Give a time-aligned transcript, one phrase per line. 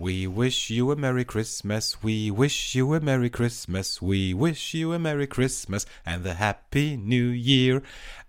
[0.00, 4.92] We wish you a Merry Christmas, we wish you a Merry Christmas, we wish you
[4.94, 7.82] a Merry Christmas and a Happy New Year.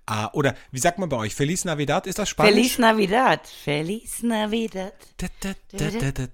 [0.08, 1.36] Ah, oder wie sagt man bei euch?
[1.36, 2.56] Feliz Navidad, ist das Spanisch?
[2.56, 3.46] Feliz Navidad.
[3.46, 4.94] Feliz Navidad.
[5.18, 6.28] Da, da, da, da, da,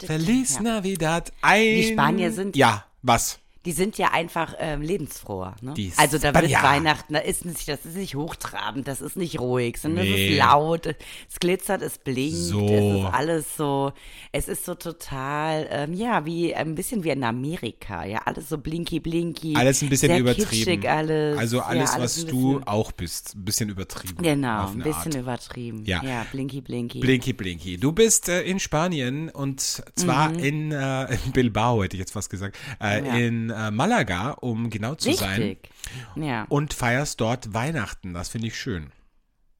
[0.00, 0.06] da.
[0.06, 1.32] Feliz Navidad.
[1.42, 3.38] Ein Die Spanier sind- Ja, was?
[3.66, 5.56] Die sind ja einfach ähm, lebensfroher.
[5.60, 5.74] Ne?
[5.74, 6.62] Die also da wird Spanier.
[6.62, 10.28] Weihnachten, da ist nicht, das ist nicht hochtrabend, das ist nicht ruhig, sondern es Nee.
[10.34, 12.64] ist laut, es glitzert, es blinkt, So.
[12.64, 13.92] es ist alles so,
[14.32, 18.58] es ist so total, ähm, ja, wie ein bisschen wie in Amerika, ja, alles so
[18.58, 19.54] blinky blinky.
[19.56, 20.86] Alles ein bisschen übertrieben.
[20.86, 21.38] Alles.
[21.38, 23.34] Also alles, ja, was ein du auch bist.
[23.34, 24.22] Ein bisschen übertrieben.
[24.22, 25.14] Genau, ein bisschen Art.
[25.16, 25.84] übertrieben.
[25.84, 26.02] Ja.
[26.04, 27.00] Ja, blinky blinky.
[27.00, 27.76] Blinky Blinky.
[27.78, 32.30] Du bist äh, in Spanien und zwar in, äh, in Bilbao, hätte ich jetzt fast
[32.30, 33.06] gesagt, äh, Mhm.
[33.06, 33.14] Ja.
[33.16, 35.40] in äh, Malaga, um genau zu sein.
[35.42, 35.70] Richtig.
[36.14, 36.44] Ja.
[36.48, 38.14] Und feierst dort Weihnachten.
[38.14, 38.92] Das finde ich schön.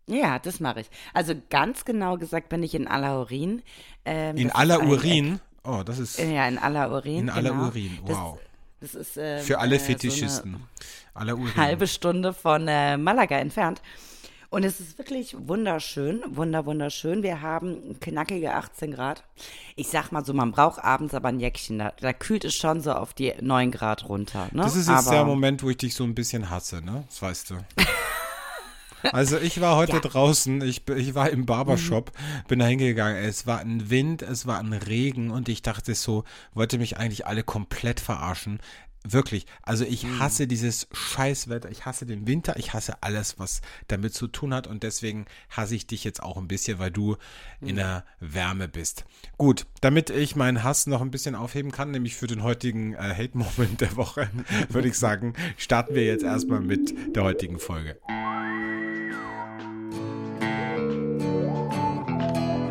[0.09, 0.91] ja, das mache ich.
[1.15, 3.63] Also ganz genau gesagt bin ich in Alaurin.
[4.05, 5.41] Ähm, In das ist aller ein- Urin.
[5.65, 7.19] Oh, das ist Äh, Ja, in aller Urin.
[7.25, 7.65] in aller genau.
[7.67, 7.99] Urin.
[8.03, 8.39] Wow.
[8.81, 10.55] Das, das ist äh, Für alle äh, so Fetischisten.
[10.55, 10.67] Urin.
[11.15, 13.83] eine halbe Stunde von äh, Malaga entfernt.
[14.51, 17.23] Und es ist wirklich wunderschön, wunder, wunderschön.
[17.23, 19.25] Wir haben knackige 18 Grad.
[19.75, 21.79] Ich sag mal so, man braucht abends aber ein Jäckchen.
[21.79, 24.49] Da, da kühlt es schon so auf die 9 Grad runter.
[24.53, 24.63] Ne?
[24.63, 27.05] Das ist jetzt aber, der Moment, wo ich dich so ein bisschen hasse, ne?
[27.09, 27.55] Das weißt du.
[29.13, 32.13] Also ich war heute draußen, ich, ich war im Barbershop,
[32.49, 36.25] bin da hingegangen, es war ein Wind, es war ein Regen und ich dachte so,
[36.55, 38.59] wollte mich eigentlich alle komplett verarschen.
[39.09, 44.15] Wirklich, also ich hasse dieses Scheißwetter, ich hasse den Winter, ich hasse alles, was damit
[44.15, 47.17] zu tun hat und deswegen hasse ich dich jetzt auch ein bisschen, weil du
[47.61, 49.05] in der Wärme bist.
[49.39, 53.15] Gut, damit ich meinen Hass noch ein bisschen aufheben kann, nämlich für den heutigen äh,
[53.17, 54.29] Hate-Moment der Woche,
[54.69, 57.99] würde ich sagen, starten wir jetzt erstmal mit der heutigen Folge.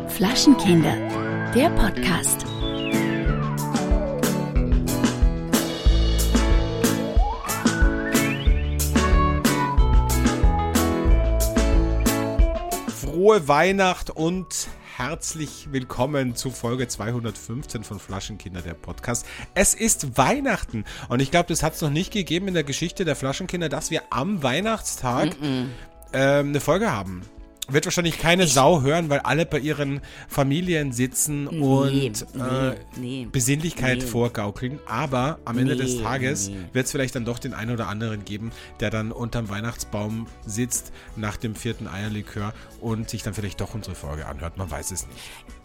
[0.08, 2.46] Flaschenkinder, der Podcast.
[13.26, 19.26] Frohe Weihnacht und herzlich willkommen zu Folge 215 von Flaschenkinder, der Podcast.
[19.52, 23.04] Es ist Weihnachten und ich glaube, das hat es noch nicht gegeben in der Geschichte
[23.04, 25.34] der Flaschenkinder, dass wir am Weihnachtstag
[26.12, 27.22] ähm, eine Folge haben.
[27.68, 33.28] Wird wahrscheinlich keine Sau hören, weil alle bei ihren Familien sitzen und nee, äh, nee.
[33.30, 34.04] Besinnlichkeit Nee.
[34.06, 34.78] vorgaukeln.
[34.86, 38.52] Aber am Ende des Tages wird es vielleicht dann doch den einen oder anderen geben,
[38.78, 43.96] der dann unterm Weihnachtsbaum sitzt nach dem vierten Eierlikör und sich dann vielleicht doch unsere
[43.96, 44.56] Folge anhört.
[44.58, 45.18] Man weiß es nicht.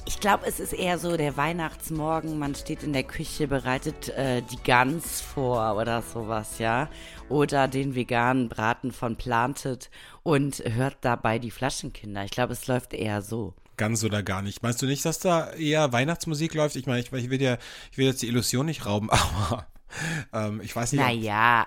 [0.06, 4.41] Ich glaube, es ist eher so der Weihnachtsmorgen, man steht in der Küche, bereitet äh,
[4.41, 6.89] die Gans vor oder sowas, ja.
[7.29, 9.90] Oder den veganen Braten von Planted
[10.23, 12.25] und hört dabei die Flaschenkinder.
[12.25, 13.53] Ich glaube, es läuft eher so.
[13.78, 14.61] Ganz oder gar nicht.
[14.63, 16.75] Meinst du nicht, dass da eher Weihnachtsmusik läuft?
[16.75, 17.57] Ich meine, ich, ich, will, ja,
[17.91, 19.66] ich will jetzt die Illusion nicht rauben, aber
[20.34, 21.01] ähm, ich weiß nicht.
[21.01, 21.66] ob- Naja,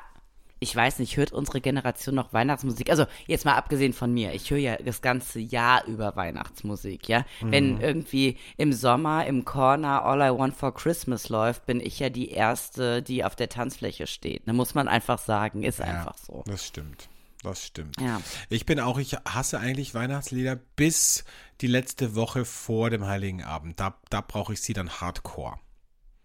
[0.65, 2.89] ich weiß nicht, hört unsere Generation noch Weihnachtsmusik?
[2.89, 7.27] Also jetzt mal abgesehen von mir, ich höre ja das ganze Jahr über Weihnachtsmusik, ja.
[7.43, 7.53] Mhm.
[7.53, 12.09] Wenn irgendwie im Sommer im Corner All I Want for Christmas läuft, bin ich ja
[12.09, 14.49] die Erste, die auf der Tanzfläche steht.
[14.49, 16.43] Da muss man einfach sagen, ist einfach so.
[16.47, 17.11] Das stimmt.
[17.43, 18.01] Das stimmt.
[18.01, 18.23] Ja.
[18.49, 21.25] Ich bin auch, ich hasse eigentlich Weihnachtslieder bis
[21.61, 23.79] die letzte Woche vor dem Heiligen Abend.
[23.79, 25.59] Da, da brauche ich sie dann hardcore.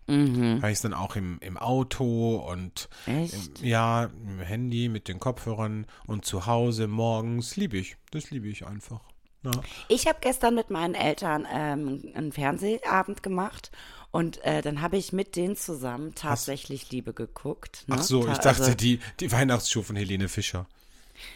[0.09, 0.57] Mhm.
[0.61, 2.89] Habe ich es dann auch im, im Auto und?
[3.05, 3.29] Im,
[3.61, 7.55] ja, im Handy mit den Kopfhörern und zu Hause morgens.
[7.55, 7.95] Liebe ich.
[8.11, 9.01] Das liebe ich einfach.
[9.43, 9.51] Ja.
[9.87, 13.71] Ich habe gestern mit meinen Eltern ähm, einen Fernsehabend gemacht
[14.11, 17.85] und äh, dann habe ich mit denen zusammen tatsächlich Liebe geguckt.
[17.87, 17.95] Ne?
[17.97, 20.67] Ach so, Ta- ich dachte, also- die, die Weihnachtsshow von Helene Fischer.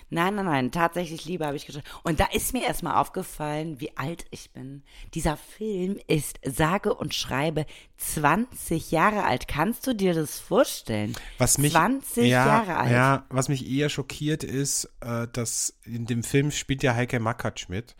[0.09, 1.83] Nein, nein, nein, tatsächlich Liebe habe ich geschaut.
[2.03, 4.83] Und da ist mir erstmal aufgefallen, wie alt ich bin.
[5.13, 7.65] Dieser Film ist sage und schreibe
[7.97, 9.47] 20 Jahre alt.
[9.47, 11.13] Kannst du dir das vorstellen?
[11.37, 12.91] Was mich, 20 ja, Jahre alt.
[12.91, 17.69] Ja, was mich eher schockiert ist, äh, dass in dem Film spielt ja Heike Makatsch
[17.69, 17.95] mit.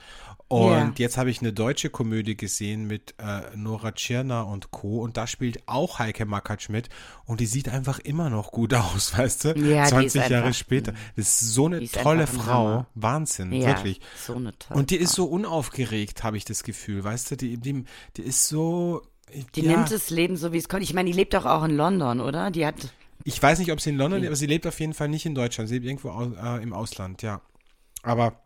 [0.62, 0.94] Und Ja.
[0.98, 5.02] jetzt habe ich eine deutsche Komödie gesehen mit äh, Nora Tschirner und Co.
[5.02, 6.90] Und da spielt auch Heike Makatsch mit.
[7.26, 9.48] Und die sieht einfach immer noch gut aus, weißt du?
[9.60, 10.94] Ja, die 20 ist Jahre einfach- später.
[11.16, 12.44] Das ist so eine ist tolle Frau.
[12.68, 12.88] Hammer.
[12.96, 14.00] Wahnsinn, Ja, wirklich.
[14.18, 17.38] so eine tolle Und die ist so unaufgeregt, habe ich das Gefühl, weißt du?
[17.38, 17.84] Die, die,
[18.18, 19.02] die ist so.
[19.56, 20.84] Die ja, nimmt das Leben so, wie es kommt.
[20.84, 22.52] Ich meine, die lebt doch auch in London, oder?
[22.52, 22.76] Die hat.
[23.24, 25.26] Ich weiß nicht, ob sie in London lebt, aber sie lebt auf jeden Fall nicht
[25.26, 25.70] in Deutschland.
[25.70, 27.42] Sie lebt irgendwo au, äh, im Ausland, ja.
[28.04, 28.43] Aber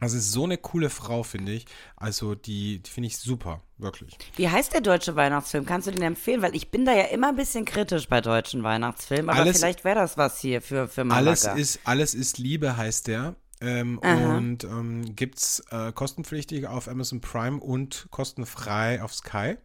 [0.00, 1.66] das ist so eine coole Frau, finde ich.
[1.96, 4.16] Also die, die finde ich super, wirklich.
[4.36, 5.64] Wie heißt der deutsche Weihnachtsfilm?
[5.66, 6.42] Kannst du den empfehlen?
[6.42, 9.84] Weil ich bin da ja immer ein bisschen kritisch bei deutschen Weihnachtsfilmen, aber Alles- vielleicht
[9.84, 11.28] wäre das was hier für, für Malaga.
[11.30, 13.34] Alles ist, alles ist Liebe, heißt der.
[13.60, 19.56] Ähm, und ähm, gibt es äh, kostenpflichtig auf Amazon Prime und kostenfrei auf Sky.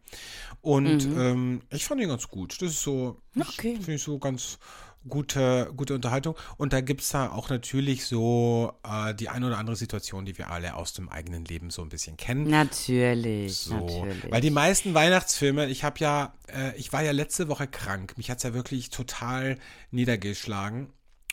[0.62, 2.62] Und ähm, ich fand ihn ganz gut.
[2.62, 3.74] Das ist so, Okay.
[3.74, 4.58] finde ich so ganz
[5.08, 6.36] gute, gute Unterhaltung.
[6.56, 10.36] Und da gibt es da auch natürlich so äh, die ein oder andere Situation, die
[10.36, 12.48] wir alle aus dem eigenen Leben so ein bisschen kennen.
[12.48, 14.30] Natürlich, So, natürlich.
[14.30, 18.16] weil die meisten Weihnachtsfilme, ich habe ja, äh, ich war ja letzte Woche krank.
[18.16, 19.56] Mich hat's ja wirklich total
[19.90, 20.92] niedergeschlagen.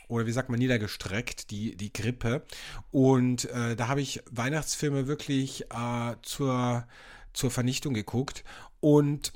[0.10, 2.46] Oder wie sagt man, niedergestreckt, die, die Grippe.
[2.92, 6.88] Und äh, da habe ich Weihnachtsfilme wirklich äh, zur,
[7.34, 8.46] zur Vernichtung geguckt.
[8.80, 9.34] Und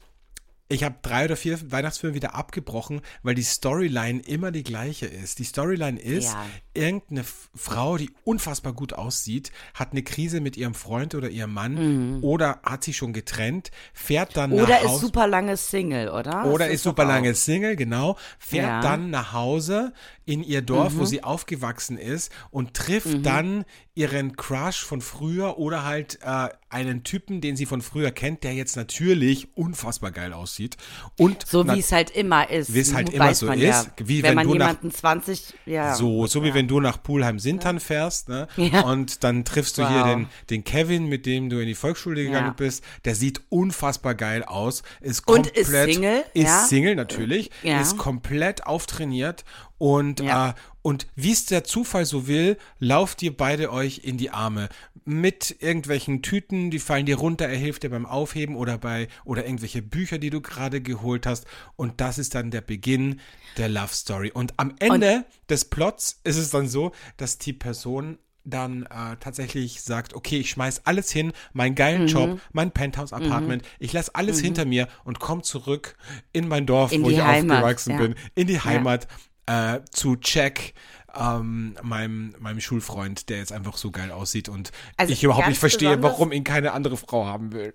[0.72, 5.40] ich habe drei oder vier Weihnachtsfilme wieder abgebrochen, weil die Storyline immer die gleiche ist.
[5.40, 6.46] Die Storyline ist, Ja.
[6.74, 7.24] irgendeine
[7.56, 12.60] Frau, die unfassbar gut aussieht, hat eine Krise mit ihrem Freund oder ihrem Mann oder
[12.64, 15.06] hat sich schon getrennt, fährt dann Oder nach ist Hause.
[15.08, 16.46] super lange Single, oder?
[16.46, 18.18] Oder Das ist super auch- lange Single, genau.
[18.40, 18.82] Fährt Ja.
[18.82, 19.94] dann nach Hause
[20.26, 21.00] in ihr Dorf, Mhm.
[21.00, 27.04] wo sie aufgewachsen ist und trifft dann ihren Crush von früher oder halt äh, einen
[27.04, 30.78] Typen, den sie von früher kennt, der jetzt natürlich unfassbar geil aussieht.
[31.18, 32.74] Und So wie es halt immer ist.
[32.74, 33.86] Wie es halt Weiß immer so man ist, Ja.
[33.98, 35.94] wie wenn, wenn man du nach- jemanden 20, ja.
[35.96, 38.48] So, so wie wenn du nach Pulheim-Sintern fährst, ne?
[38.86, 40.08] Und dann triffst du hier Wow.
[40.08, 42.86] den, den Kevin, mit dem du in die Volksschule gegangen bist.
[43.04, 46.70] Der sieht unfassbar geil aus, ist Und komplett, ist Single, ist.
[46.70, 49.44] Single natürlich, ist komplett auftrainiert
[49.78, 54.32] und äh, und wie es der Zufall so will, lauft ihr beide euch in die
[54.32, 54.70] Arme.
[55.06, 59.46] Mit irgendwelchen Tüten, die fallen dir runter, er hilft dir beim Aufheben oder bei oder
[59.46, 61.46] irgendwelche Bücher, die du gerade geholt hast.
[61.76, 63.20] Und das ist dann der Beginn
[63.58, 64.32] der Love Story.
[64.32, 69.82] Und am Ende des Plots ist es dann so, dass die Person dann äh, tatsächlich
[69.82, 72.08] sagt, okay, ich schmeiß alles hin, meinen geilen Mhm.
[72.08, 75.96] Job, mein Penthouse-Apartment, ich lasse alles hinter mir und komme zurück
[76.34, 77.98] in mein Dorf, In wo ich Heimat, aufgewachsen ja.
[77.98, 79.08] bin, in die Heimat
[79.46, 80.74] äh, zu Jack,
[81.14, 85.60] ähm, meinem, meinem Schulfreund, der jetzt einfach so geil aussieht und Also ich überhaupt nicht
[85.60, 87.74] verstehe, warum ihn keine andere Frau haben will.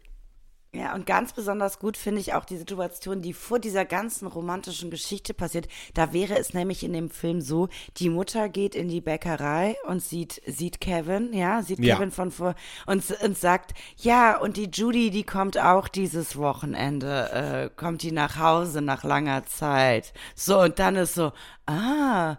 [0.77, 4.91] Ja, und ganz besonders gut finde ich auch die Situation, die vor dieser ganzen romantischen
[4.91, 5.69] Geschichte passiert.
[5.95, 10.03] Da wäre es nämlich in dem Film so, die Mutter geht in die Bäckerei und
[10.03, 11.97] sieht, sieht Kevin, ja, sieht Ja.
[11.97, 12.55] Kevin von vor
[12.87, 18.13] und, und sagt, ja, und die Judy, die kommt auch dieses Wochenende, äh, kommt die
[18.13, 20.13] nach Hause nach langer Zeit.
[20.35, 21.33] So, und dann ist so,
[21.65, 22.37] ah,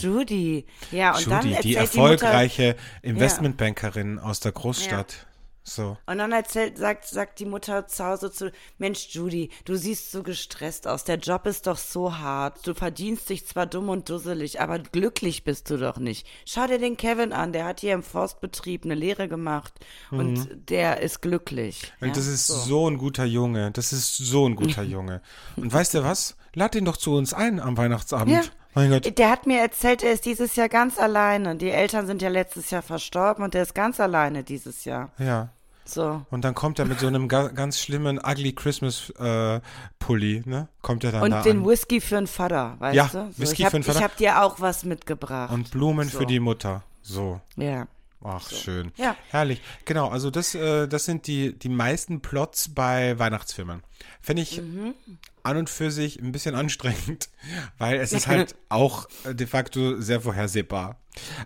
[0.00, 0.64] Judy.
[0.92, 1.42] Ja, und dann.
[1.42, 5.26] Judy, erzählt die die erfolgreiche Investmentbankerin aus der Großstadt.
[5.62, 5.98] So.
[6.06, 10.22] Und dann erzählt, sagt, sagt die Mutter zu Hause zu, Mensch, Judy, du siehst so
[10.22, 11.04] gestresst aus.
[11.04, 12.66] Der Job ist doch so hart.
[12.66, 16.26] Du verdienst dich zwar dumm und dusselig, aber glücklich bist du doch nicht.
[16.46, 19.74] Schau dir den Kevin an, der hat hier im Forstbetrieb eine Lehre gemacht
[20.10, 21.92] und der ist glücklich.
[22.00, 22.88] Und ja, das ist so.
[22.88, 23.70] ein guter Junge.
[23.70, 25.20] Das ist so ein guter Junge.
[25.56, 26.36] Und weißt du was?
[26.54, 28.32] Lad ihn doch zu uns ein am Weihnachtsabend.
[28.32, 28.42] Ja.
[28.74, 29.18] Mein Gott.
[29.18, 31.56] Der hat mir erzählt, er ist dieses Jahr ganz alleine.
[31.56, 35.10] Die Eltern sind ja letztes Jahr verstorben und der ist ganz alleine dieses Jahr.
[35.18, 35.48] Ja.
[35.84, 36.22] So.
[36.30, 39.60] Und dann kommt er mit so einem ga ganz schlimmen Ugly Christmas äh,
[39.98, 40.68] Pulli, ne?
[40.82, 41.66] Kommt er dann Und da den an.
[41.66, 43.32] Whisky für den Vater, weißt Ja, du?
[43.32, 43.98] So, Whisky ich hab, für den Vater.
[43.98, 45.52] Ich hab dir auch was mitgebracht.
[45.52, 46.18] Und Blumen So.
[46.18, 46.84] für die Mutter.
[47.02, 47.40] So.
[47.56, 47.86] Ja.
[48.22, 48.92] Ach, schön.
[48.96, 49.16] Ja.
[49.28, 49.62] Herrlich.
[49.86, 53.82] Genau, also das, äh, das sind die, die meisten Plots bei Weihnachtsfilmen.
[54.20, 54.94] Finde ich Mhm.
[55.42, 57.30] an und für sich ein bisschen anstrengend,
[57.78, 60.98] weil es ist halt auch äh, de facto sehr vorhersehbar.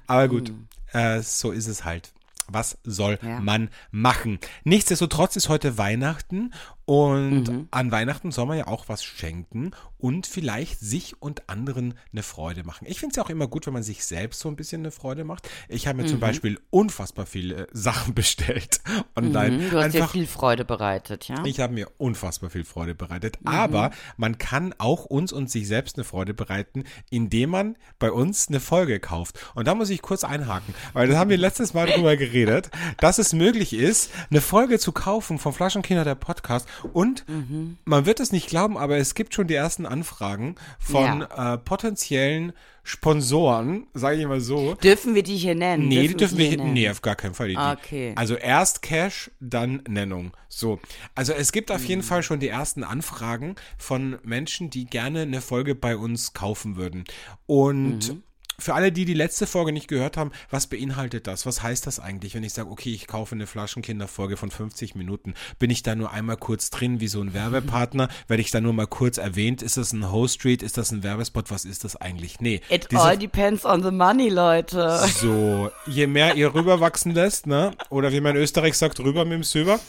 [0.09, 0.53] Aber gut,
[0.93, 2.13] äh, so ist es halt.
[2.49, 3.29] Was soll Mhm.
[3.29, 3.41] Ja.
[3.41, 4.39] man machen?
[4.65, 6.53] Nichtsdestotrotz ist heute Weihnachten
[6.87, 9.73] und an Weihnachten soll man ja auch was schenken
[10.05, 12.87] und vielleicht sich und anderen eine Freude machen.
[12.87, 14.91] Ich finde es ja auch immer gut, wenn man sich selbst so ein bisschen eine
[14.91, 15.49] Freude macht.
[15.67, 18.83] Ich habe mir zum Beispiel unfassbar viele Sachen bestellt
[19.17, 19.57] online.
[19.57, 21.43] Mhm, du hast dir Einfach viel Freude bereitet, ja?
[21.47, 23.41] ich habe mir unfassbar viel Freude bereitet.
[23.41, 23.49] Mhm.
[23.49, 28.49] Aber man kann auch uns und sich selbst eine Freude bereiten, indem man bei uns
[28.49, 29.39] eine Folge kauft.
[29.55, 33.17] Und da muss ich kurz einhaken, weil da haben wir letztes Mal drüber geredet, dass
[33.17, 36.69] es möglich ist, eine Folge zu kaufen vom Flaschenkinder der Podcast.
[36.93, 37.79] Und Mhm.
[37.85, 42.53] man wird es nicht glauben, aber es gibt schon die ersten Anfragen von äh, potenziellen
[42.83, 44.75] Sponsoren, sage ich mal so.
[44.75, 45.89] Dürfen wir die hier nennen?
[45.89, 46.73] Nee, die dürfen wir hier nennen?
[46.75, 47.49] Nee, auf gar keinen Fall.
[47.49, 48.13] Die, die- Okay.
[48.17, 50.33] Also erst Cash, dann Nennung.
[50.49, 50.81] So.
[51.15, 51.89] Also es gibt auf Mhm.
[51.89, 56.77] jeden Fall schon die ersten Anfragen von Menschen, die gerne eine Folge bei uns kaufen
[56.77, 57.05] würden.
[57.47, 58.23] Und Mhm.
[58.59, 61.47] Für alle, die die letzte Folge nicht gehört haben, was beinhaltet das?
[61.47, 65.35] Was heißt das eigentlich, wenn ich sage, okay, ich kaufe eine Flaschenkinderfolge von 50 Minuten?
[65.59, 68.09] Bin ich da nur einmal kurz drin wie so ein Werbepartner?
[68.29, 69.63] Werde ich da nur mal kurz erwähnt?
[69.63, 70.63] Ist das ein Host Street?
[70.63, 71.51] Ist das ein Werbespot?
[71.51, 72.41] Was ist das eigentlich?
[72.41, 72.61] Nee.
[72.69, 75.01] It Diese all depends on the money, Leute.
[75.21, 77.73] so, je mehr ihr rüberwachsen lässt, ne?
[77.91, 79.81] Oder wie man in Österreich sagt, rüber mit dem Silber,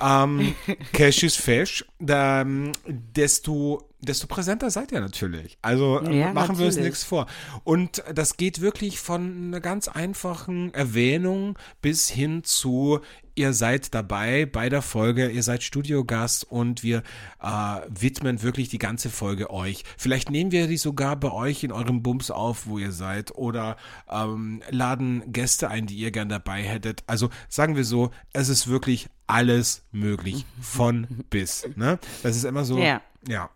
[0.00, 0.54] ähm,
[0.92, 5.58] Cash is Fish, da, ähm, desto desto präsenter seid ihr natürlich.
[5.62, 6.92] Also äh, Ja, machen wir uns natürlich.
[6.92, 7.26] nichts vor.
[7.64, 13.00] Und das geht wirklich von einer ganz einfachen Erwähnung bis hin zu,
[13.34, 17.02] ihr seid dabei bei der Folge, ihr seid Studiogast und wir
[17.42, 17.48] äh,
[17.88, 19.84] widmen wirklich die ganze Folge euch.
[19.96, 23.76] Vielleicht nehmen wir die sogar bei euch in eurem Bums auf, wo ihr seid, oder
[24.10, 27.02] ähm, laden Gäste ein, die ihr gern dabei hättet.
[27.06, 31.66] Also sagen wir so, es ist wirklich alles möglich, von bis.
[31.76, 31.98] Ne?
[32.22, 33.00] Das ist immer so, Ja.
[33.28, 33.50] ja.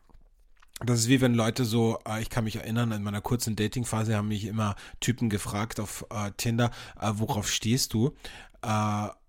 [0.85, 4.17] Das ist wie wenn Leute so, äh, ich kann mich erinnern, in meiner kurzen Dating-Phase
[4.17, 8.15] haben mich immer Typen gefragt auf äh, Tinder, äh, worauf stehst du?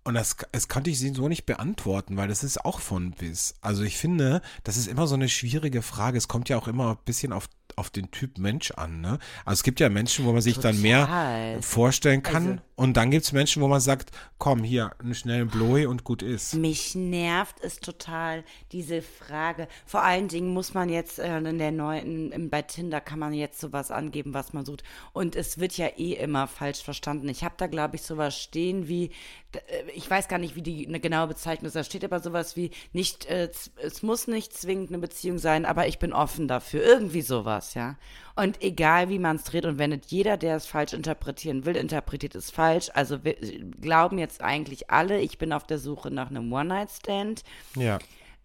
[0.06, 3.54] Und das, das konnte ich sie so nicht beantworten, weil das ist auch von bis.
[3.60, 6.16] Also ich finde, das ist immer so eine schwierige Frage.
[6.16, 9.00] Es kommt ja auch immer ein bisschen auf, auf den Typ Mensch an.
[9.00, 9.18] Ne?
[9.44, 11.60] Also es gibt ja Menschen, wo man sich dann mehr Total.
[11.62, 12.46] vorstellen kann.
[12.52, 16.04] Also- und dann gibt es Menschen, wo man sagt, komm, hier, einen schnellen Blowy und
[16.04, 16.54] gut ist.
[16.54, 19.66] Mich nervt es total, diese Frage.
[19.86, 23.32] Vor allen Dingen muss man jetzt äh, in der neuen, im- bei Tinder kann man
[23.32, 24.84] jetzt sowas angeben, was man sucht.
[25.14, 27.30] Und es wird ja eh immer falsch verstanden.
[27.30, 29.06] Ich habe da, glaube ich, sowas stehen wie,
[29.54, 31.76] äh, ich weiß gar nicht, wie die eine genaue Bezeichnung ist.
[31.76, 35.86] Da steht aber sowas wie, nicht, äh, es muss nicht zwingend eine Beziehung sein, aber
[35.86, 36.82] ich bin offen dafür.
[36.82, 37.96] Irgendwie sowas, ja.
[38.34, 42.34] Und egal wie man es dreht und wendet, jeder, der es falsch interpretieren will, interpretiert
[42.34, 42.90] es falsch.
[42.92, 43.36] Also wir
[43.80, 47.42] glauben jetzt eigentlich alle, ich bin auf der Suche nach einem One-Night-Stand.
[47.76, 47.98] Ja.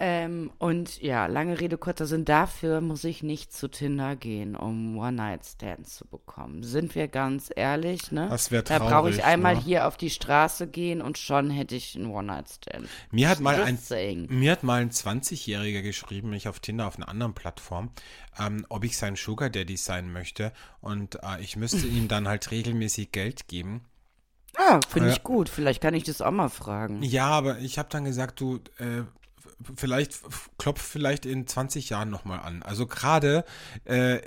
[0.03, 4.97] Ähm, und ja, lange Rede, kurzer Sinn, dafür muss ich nicht zu Tinder gehen, um
[4.97, 6.63] One-Night-Stands zu bekommen.
[6.63, 8.27] Sind wir ganz ehrlich, ne?
[8.27, 9.61] Das wär Da brauche traurig, ich einmal ne?
[9.61, 12.89] hier auf die Straße gehen und schon hätte ich einen One-Night-Stand.
[13.11, 13.77] Mir hat mal ein,
[14.27, 17.91] mir hat mal ein 20-Jähriger geschrieben, ich auf Tinder auf einer anderen Plattform,
[18.39, 22.49] ähm, ob ich sein Sugar Daddy sein möchte und äh, ich müsste ihm dann halt
[22.49, 23.85] regelmäßig Geld geben.
[24.57, 25.13] Ah, finde Ja.
[25.13, 25.47] ich gut.
[25.47, 27.03] Vielleicht kann ich das auch mal fragen.
[27.03, 29.03] Ja, aber ich habe dann gesagt, du, äh,
[29.75, 32.63] vielleicht f- klopf vielleicht in 20 Jahren nochmal an.
[32.63, 33.45] Also gerade
[33.85, 34.17] äh,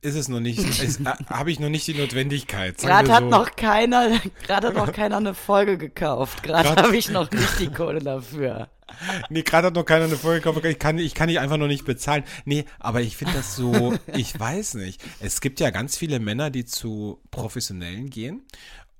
[0.00, 2.78] ist es noch nicht, äh, habe ich noch nicht die Notwendigkeit.
[2.78, 3.28] Gerade wir hat so.
[3.30, 6.42] noch keiner, gerade hat noch keiner eine Folge gekauft.
[6.42, 8.68] Gerade habe ich noch nicht die Kohle dafür.
[9.30, 10.64] Nee, gerade hat noch keiner eine Folge gekauft.
[10.66, 12.24] Ich kann, ich kann die einfach noch nicht bezahlen.
[12.44, 15.00] Nee, aber ich finde das so, ich weiß nicht.
[15.20, 18.42] Es gibt ja ganz viele Männer, die zu Professionellen gehen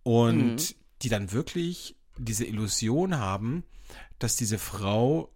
[0.02, 0.56] und Mhm.
[1.02, 3.64] die dann wirklich diese Illusion haben,
[4.18, 5.30] dass diese Frau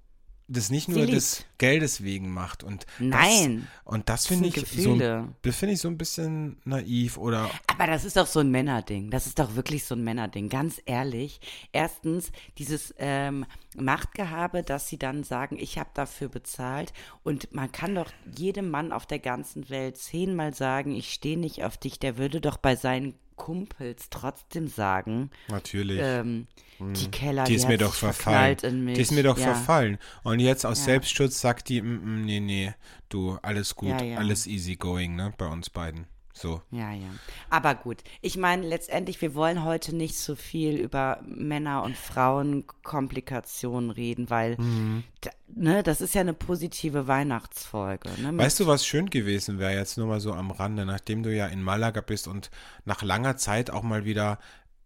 [0.49, 3.67] das nicht nur des Geldes wegen macht und Nein.
[3.85, 5.29] das, und das Das finde ich so, Gefühle.
[5.51, 9.11] finde ich so ein bisschen naiv oder Aber das ist doch so ein Männerding.
[9.11, 10.49] Das ist doch wirklich so ein Männerding.
[10.49, 11.41] Ganz ehrlich.
[11.73, 13.45] Erstens, dieses ähm,
[13.77, 16.93] Machtgehabe, dass sie dann sagen, ich habe dafür bezahlt.
[17.25, 21.65] Und man kann doch jedem Mann auf der ganzen Welt zehnmal sagen, ich stehe nicht
[21.65, 21.99] auf dich.
[21.99, 26.01] Der würde doch bei seinen Kumpels trotzdem sagen, natürlich.
[26.03, 26.47] ähm,
[26.79, 28.57] die Keller, die ist mir doch verfallen.
[28.95, 29.55] Die ist mir doch ja.
[29.55, 29.99] verfallen.
[30.23, 32.75] Und jetzt aus Selbstschutz sagt die, mm, mm, nee, nee,
[33.09, 34.19] du, alles gut, Ja, ja.
[34.19, 36.07] alles easy going, ne, bei uns beiden.
[36.39, 36.61] So.
[36.71, 37.09] Ja, ja.
[37.49, 43.91] Aber gut, ich meine, letztendlich, wir wollen heute nicht so viel über Männer- und Frauenkomplikationen
[43.91, 45.05] reden, weil Mhm.
[45.49, 48.11] ne, das ist ja eine positive Weihnachtsfolge.
[48.21, 51.35] Ne, Weißt du, was schön gewesen wäre, jetzt nur mal so am Rande, nachdem du
[51.35, 52.51] ja in Malaga bist und
[52.85, 54.39] nach langer Zeit auch mal wieder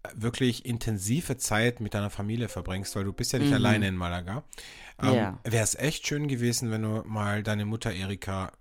[0.02, 3.96] äh, wirklich intensive Zeit mit deiner Familie verbringst, weil du bist ja nicht alleine in
[3.96, 4.44] Malaga.
[5.02, 5.14] Ähm, Mhm.
[5.14, 5.38] Ja.
[5.44, 8.52] Wäre es echt schön gewesen, wenn du mal deine Mutter Erika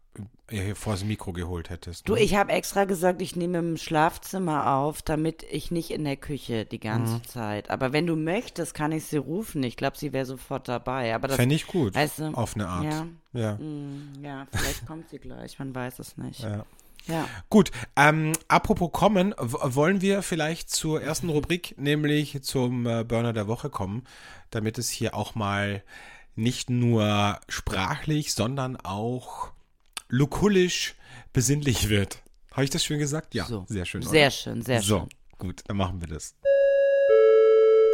[0.50, 2.08] hier vors Mikro geholt hättest.
[2.10, 2.22] Du, ne?
[2.22, 6.66] ich habe extra gesagt, ich nehme im Schlafzimmer auf, damit ich nicht in der Küche
[6.66, 7.24] die ganze Mhm.
[7.26, 7.70] Zeit.
[7.70, 9.64] Aber wenn du möchtest, kann ich sie rufen.
[9.64, 11.14] Ich glaube, sie wäre sofort dabei.
[11.16, 12.84] Aber das, Fände ich gut, weißt du, auf eine Art.
[12.86, 13.54] Ja, ja.
[13.56, 15.60] mm, ja, vielleicht kommt sie gleich.
[15.60, 16.42] Man weiß es nicht.
[16.42, 16.66] ja.
[17.08, 17.28] Ja.
[17.50, 23.48] Gut, ähm, apropos kommen, wollen wir vielleicht zur ersten Rubrik, nämlich zum äh, Burner der
[23.48, 24.04] Woche kommen,
[24.52, 25.82] damit es hier auch mal
[26.36, 29.52] nicht nur sprachlich, sondern auch
[30.10, 30.96] lukullisch
[31.34, 32.22] besinnlich wird.
[32.52, 33.34] Habe ich das schön gesagt?
[33.36, 33.66] Ja, So.
[33.68, 34.02] sehr schön.
[34.02, 34.32] Sehr oder?
[34.32, 35.10] schön, sehr so, schön.
[35.38, 36.36] gut, dann machen wir das.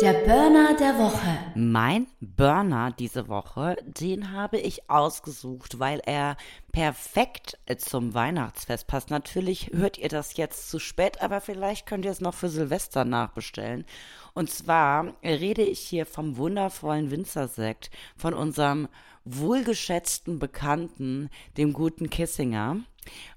[0.01, 1.37] Der Burner der Woche.
[1.55, 6.35] Mein Burner diese Woche, den habe ich ausgesucht, weil er
[6.73, 9.09] perfekt zum Weihnachtsfest passt.
[9.09, 13.05] Natürlich hört ihr das jetzt zu spät, aber vielleicht könnt ihr es noch für Silvester
[13.05, 13.85] nachbestellen.
[14.33, 18.89] Und zwar rede ich hier vom wundervollen Winzersekt von unserem
[19.25, 22.77] wohlgeschätzten Bekannten, dem guten Kissinger.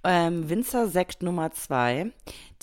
[0.05, 2.13] Ähm, Winzersekt Nummer zwei.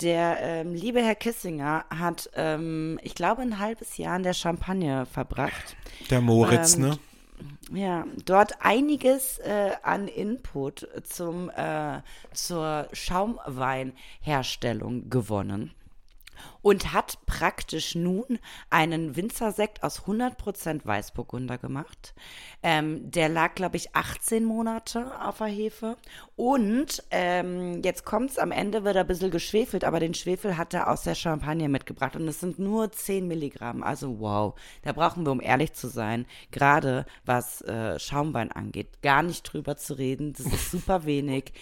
[0.00, 5.06] Der ähm, liebe Herr Kissinger hat, ähm, ich glaube, ein halbes Jahr in der Champagne
[5.06, 5.76] verbracht.
[6.10, 6.98] Der Moritz, Ähm, ne?
[7.72, 12.00] Ja, dort einiges äh, an Input zum, äh,
[12.32, 15.72] zur Schaumweinherstellung gewonnen.
[16.62, 18.38] Und hat praktisch nun
[18.70, 22.14] einen Winzersekt aus 100% Weißburgunder gemacht.
[22.62, 25.96] Ähm, der lag, glaube ich, 18 Monate auf der Hefe.
[26.36, 30.56] Und ähm, jetzt kommt es am Ende, wird er ein bisschen geschwefelt, aber den Schwefel
[30.56, 32.16] hat er aus der Champagne mitgebracht.
[32.16, 33.82] Und es sind nur 10 Milligramm.
[33.82, 39.22] Also wow, da brauchen wir, um ehrlich zu sein, gerade was äh, Schaumwein angeht, gar
[39.22, 40.32] nicht drüber zu reden.
[40.32, 41.52] Das ist super wenig.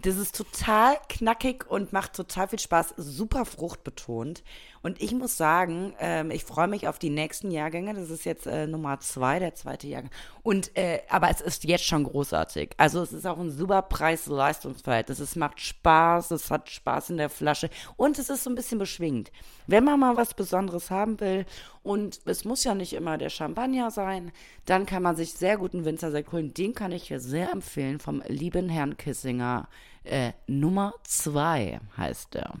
[0.00, 4.44] Das ist total knackig und macht total viel Spaß, super fruchtbetont.
[4.80, 7.94] Und ich muss sagen, ähm, ich freue mich auf die nächsten Jahrgänge.
[7.94, 10.12] Das ist jetzt äh, Nummer zwei, der zweite Jahrgang.
[10.44, 12.70] Und äh, aber es ist jetzt schon großartig.
[12.76, 15.18] Also es ist auch ein super Preis-Leistungsverhältnis.
[15.18, 18.78] Es macht Spaß, es hat Spaß in der Flasche und es ist so ein bisschen
[18.78, 19.32] beschwingt.
[19.66, 21.44] Wenn man mal was Besonderes haben will
[21.82, 24.30] und es muss ja nicht immer der Champagner sein,
[24.64, 26.54] dann kann man sich sehr guten Winzersekt holen.
[26.54, 29.68] Den kann ich hier sehr empfehlen vom lieben Herrn Kissinger.
[30.04, 32.54] Äh, Nummer zwei heißt der.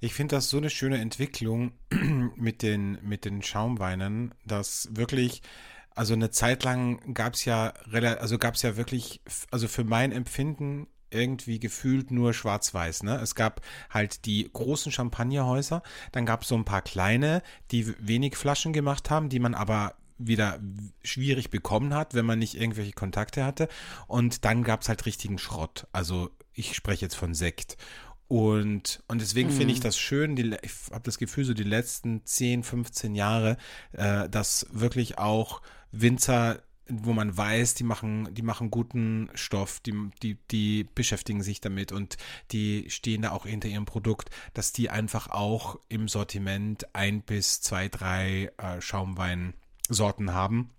[0.00, 1.72] Ich finde das so eine schöne Entwicklung
[2.36, 5.42] mit den, mit den Schaumweinen, dass wirklich,
[5.94, 10.12] also eine Zeit lang gab es ja, also gab es ja wirklich, also für mein
[10.12, 13.04] Empfinden irgendwie gefühlt nur schwarz-weiß.
[13.04, 13.16] Ne?
[13.20, 18.36] Es gab halt die großen Champagnerhäuser, dann gab es so ein paar kleine, die wenig
[18.36, 20.60] Flaschen gemacht haben, die man aber wieder
[21.02, 23.68] schwierig bekommen hat, wenn man nicht irgendwelche Kontakte hatte.
[24.06, 25.86] Und dann gab es halt richtigen Schrott.
[25.92, 27.76] Also ich spreche jetzt von Sekt.
[28.28, 29.54] Und, und deswegen mhm.
[29.54, 33.58] finde ich das schön, die, ich habe das Gefühl, so die letzten 10, 15 Jahre,
[33.92, 35.60] äh, dass wirklich auch
[35.92, 41.60] Winzer, wo man weiß, die machen, die machen guten Stoff, die, die, die beschäftigen sich
[41.60, 42.16] damit und
[42.50, 47.60] die stehen da auch hinter ihrem Produkt, dass die einfach auch im Sortiment ein bis
[47.60, 48.80] zwei, drei äh,
[49.88, 50.70] Schaumweinsorten haben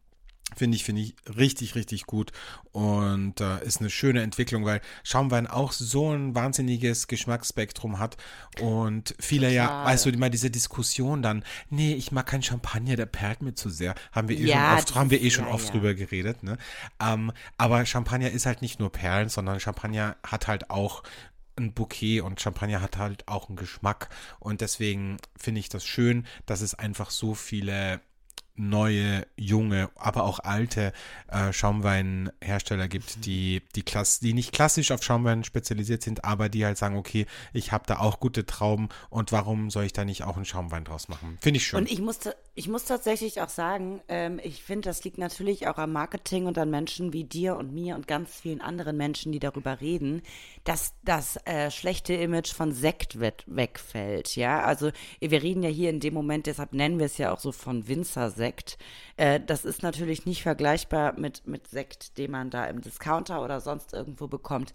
[0.56, 2.32] Finde ich, finde ich richtig, richtig gut
[2.72, 8.16] und äh, ist eine schöne Entwicklung, weil Schaumwein auch so ein wahnsinniges Geschmacksspektrum hat
[8.62, 9.56] und viele Total.
[9.56, 13.56] ja, weißt du, immer diese Diskussion dann, nee, ich mag keinen Champagner, der perlt mir
[13.56, 15.72] zu sehr, haben wir eh ja, schon oft, haben wir eh schon ja, oft ja.
[15.72, 16.60] drüber geredet, ne?
[17.02, 21.02] Ähm, aber Champagner ist halt nicht nur Perlen, sondern Champagner hat halt auch
[21.56, 24.10] ein Bouquet und Champagner hat halt auch einen Geschmack
[24.40, 28.00] und deswegen finde ich das schön, dass es einfach so viele
[28.56, 30.94] neue, junge, aber auch alte
[31.28, 36.66] äh, Schaumweinhersteller gibt, die, die, klass die nicht klassisch auf Schaumwein spezialisiert sind, aber die
[36.66, 40.24] halt sagen, okay, ich habe da auch gute Trauben und warum soll ich da nicht
[40.24, 41.38] auch einen Schaumwein draus machen?
[41.42, 41.80] Finde ich schön.
[41.80, 45.78] Und ich musste, ich muss tatsächlich auch sagen, ähm, ich finde, das liegt natürlich auch
[45.78, 49.40] am Marketing und an Menschen wie dir und mir und ganz vielen anderen Menschen, die
[49.40, 50.22] darüber reden,
[50.64, 54.36] dass das äh, schlechte Image von Sekt wegfällt.
[54.36, 57.40] Ja, also wir reden ja hier in dem Moment, deshalb nennen wir es ja auch
[57.40, 58.45] so von Winzersekt.
[59.18, 63.62] Äh, das ist natürlich nicht vergleichbar mit, mit Sekt, den man da im Discounter oder
[63.62, 64.74] sonst irgendwo bekommt.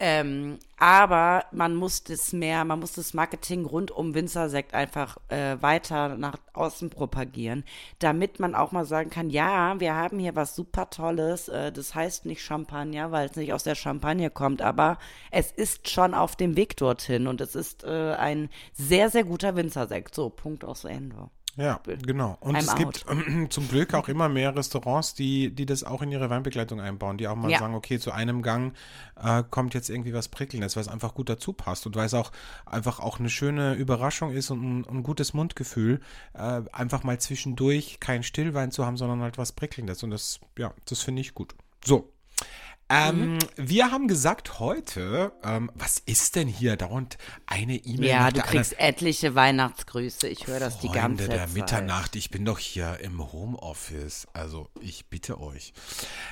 [0.00, 5.60] Ähm, aber man muss das mehr, man muss das Marketing rund um Winzersekt einfach äh,
[5.60, 7.64] weiter nach außen propagieren,
[7.98, 11.48] damit man auch mal sagen kann, ja, wir haben hier was super Tolles.
[11.48, 14.98] Äh, das heißt nicht Champagner, weil es nicht aus der Champagne kommt, aber
[15.32, 19.56] es ist schon auf dem Weg dorthin und es ist äh, ein sehr, sehr guter
[19.56, 20.14] Winzersekt.
[20.14, 21.28] So, Punkt aus Ende.
[21.56, 22.36] Ja, genau.
[22.40, 22.76] Und I'm es out.
[22.76, 23.06] gibt
[23.52, 27.26] zum Glück auch immer mehr Restaurants, die, die das auch in ihre Weinbegleitung einbauen, die
[27.26, 27.58] auch mal ja.
[27.58, 28.74] sagen, okay, zu einem Gang
[29.20, 32.14] äh, kommt jetzt irgendwie was Prickelndes, weil es einfach gut dazu passt und weil es
[32.14, 32.30] auch
[32.64, 36.00] einfach auch eine schöne Überraschung ist und ein, ein gutes Mundgefühl,
[36.34, 40.02] äh, einfach mal zwischendurch kein Stillwein zu haben, sondern halt was Prickelndes.
[40.02, 41.54] Und das, ja, das finde ich gut.
[41.84, 42.12] So,
[42.90, 43.38] ähm, mhm.
[43.56, 48.08] Wir haben gesagt heute, ähm, was ist denn hier dauernd eine E-Mail?
[48.08, 48.94] Ja, du kriegst anderen.
[48.94, 50.26] etliche Weihnachtsgrüße.
[50.26, 51.36] Ich höre das die ganze Zeit.
[51.36, 54.26] der Mitternacht, ich bin doch hier im Homeoffice.
[54.32, 55.74] Also ich bitte euch.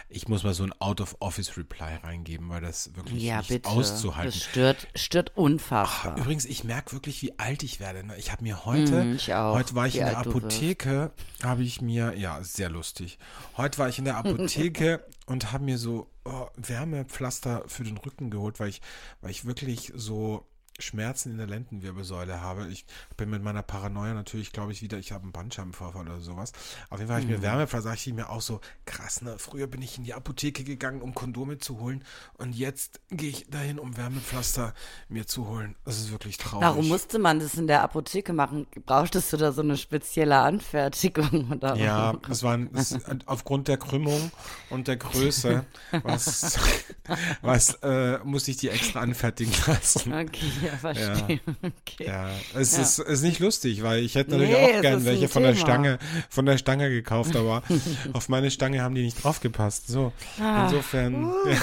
[0.08, 3.68] Ich muss mal so ein Out-of-Office-Reply reingeben, weil das wirklich ja, nicht bitte.
[3.68, 4.32] auszuhalten.
[4.32, 6.14] Das stört, stört unfassbar.
[6.16, 8.02] Ach, übrigens, ich merke wirklich, wie alt ich werde.
[8.02, 8.16] Ne?
[8.16, 12.14] Ich habe mir heute, mm, heute war ich wie in der Apotheke, habe ich mir,
[12.16, 13.18] ja, sehr lustig.
[13.58, 18.30] Heute war ich in der Apotheke und habe mir so oh, Wärmepflaster für den Rücken
[18.30, 18.82] geholt, weil ich,
[19.20, 20.46] weil ich wirklich so
[20.78, 22.68] Schmerzen in der Lendenwirbelsäule habe.
[22.68, 22.84] Ich
[23.16, 26.52] bin mit meiner Paranoia natürlich, glaube ich, wieder, ich habe einen Bandscheibenvorfall oder sowas.
[26.90, 27.42] Auf jeden Fall habe ich mir mhm.
[27.42, 29.36] Wärmepflaster, sage ich mir auch so, krass, ne?
[29.38, 33.48] Früher bin ich in die Apotheke gegangen, um Kondome zu holen und jetzt gehe ich
[33.48, 34.74] dahin, um Wärmepflaster
[35.08, 35.76] mir zu holen.
[35.84, 36.66] Das ist wirklich traurig.
[36.66, 38.66] Warum musste man das in der Apotheke machen?
[38.84, 41.52] Brauchtest du da so eine spezielle Anfertigung?
[41.52, 41.76] Oder?
[41.76, 44.30] Ja, das war das, aufgrund der Krümmung
[44.70, 45.64] und der Größe,
[46.02, 46.58] was,
[47.42, 50.12] was äh, muss ich die extra anfertigen lassen.
[50.12, 50.65] Okay.
[50.66, 51.40] Ja, verstehe.
[51.46, 52.06] Ja, okay.
[52.06, 52.28] ja.
[52.54, 52.82] es ja.
[52.82, 55.98] Ist, ist nicht lustig, weil ich hätte natürlich nee, auch gern welche von der Stange,
[56.28, 57.62] von der Stange gekauft, aber
[58.12, 59.88] auf meine Stange haben die nicht draufgepasst.
[59.88, 60.64] So, ah.
[60.64, 61.24] insofern.
[61.24, 61.34] Uh.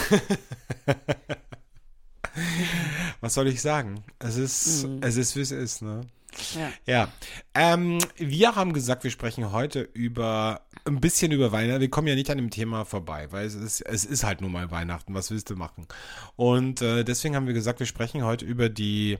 [3.21, 4.03] Was soll ich sagen?
[4.19, 4.99] Es ist, mhm.
[5.01, 6.01] es ist, wie es ist, ne?
[6.55, 6.71] Ja.
[6.85, 7.07] Ja.
[7.53, 11.81] Ähm, wir haben gesagt, wir sprechen heute über ein bisschen über Weihnachten.
[11.81, 14.51] Wir kommen ja nicht an dem Thema vorbei, weil es ist, es ist halt nun
[14.51, 15.13] mal Weihnachten.
[15.13, 15.87] Was willst du machen?
[16.35, 19.17] Und äh, deswegen haben wir gesagt, wir sprechen heute über die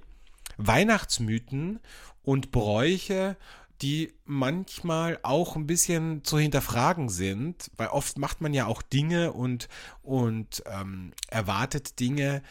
[0.57, 1.79] Weihnachtsmythen
[2.23, 3.37] und Bräuche,
[3.81, 9.33] die manchmal auch ein bisschen zu hinterfragen sind, weil oft macht man ja auch Dinge
[9.33, 9.67] und,
[10.01, 12.43] und ähm, erwartet Dinge,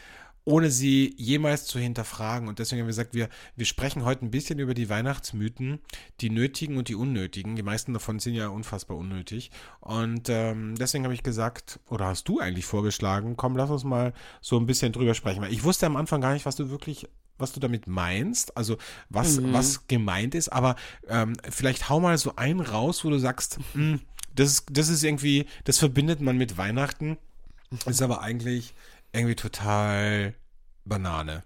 [0.45, 2.47] ohne sie jemals zu hinterfragen.
[2.47, 5.79] Und deswegen haben wir gesagt, wir, wir sprechen heute ein bisschen über die Weihnachtsmythen,
[6.21, 7.55] die nötigen und die unnötigen.
[7.55, 9.51] Die meisten davon sind ja unfassbar unnötig.
[9.79, 14.13] Und ähm, deswegen habe ich gesagt, oder hast du eigentlich vorgeschlagen, komm, lass uns mal
[14.41, 15.41] so ein bisschen drüber sprechen.
[15.41, 17.07] Weil ich wusste am Anfang gar nicht, was du wirklich
[17.39, 18.77] was du damit meinst, also
[19.09, 19.53] was, Mhm.
[19.53, 20.75] was gemeint ist, aber
[21.09, 23.99] ähm, vielleicht hau mal so einen raus, wo du sagst, hm,
[24.35, 27.17] das, ist, das ist irgendwie, das verbindet man mit Weihnachten,
[27.87, 28.75] ist aber eigentlich
[29.13, 30.33] irgendwie total
[30.85, 31.43] Banane.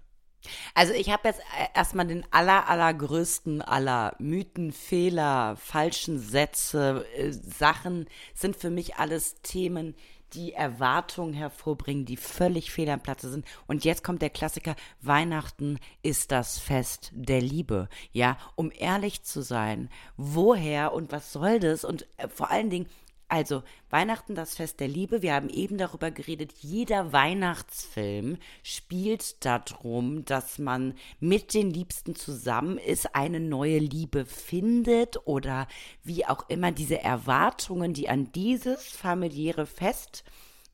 [0.74, 7.32] Also ich habe jetzt äh, erstmal den aller, allergrößten aller Mythen, Fehler, falschen Sätze, äh,
[7.32, 9.94] Sachen sind für mich alles Themen,
[10.34, 13.46] die Erwartungen hervorbringen, die völlig fehl am Platze sind.
[13.66, 17.88] Und jetzt kommt der Klassiker, Weihnachten ist das Fest der Liebe.
[18.12, 21.84] Ja, um ehrlich zu sein, woher und was soll das?
[21.84, 22.86] Und äh, vor allen Dingen,
[23.28, 25.20] also, Weihnachten, das Fest der Liebe.
[25.20, 32.78] Wir haben eben darüber geredet, jeder Weihnachtsfilm spielt darum, dass man mit den Liebsten zusammen
[32.78, 35.68] ist, eine neue Liebe findet oder
[36.02, 40.24] wie auch immer diese Erwartungen, die an dieses familiäre Fest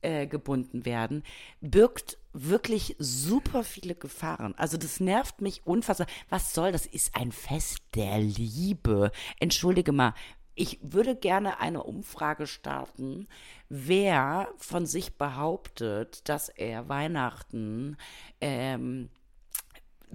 [0.03, 1.25] äh, gebunden werden,
[1.61, 4.55] birgt wirklich super viele Gefahren.
[4.57, 6.07] Also das nervt mich unfassbar.
[6.29, 6.87] Was soll das?
[6.87, 9.11] Ist ein Fest der Liebe.
[9.41, 10.15] Entschuldige mal,
[10.55, 13.27] ich würde gerne eine Umfrage starten,
[13.69, 17.97] wer von sich behauptet, dass er Weihnachten
[18.41, 19.09] ähm,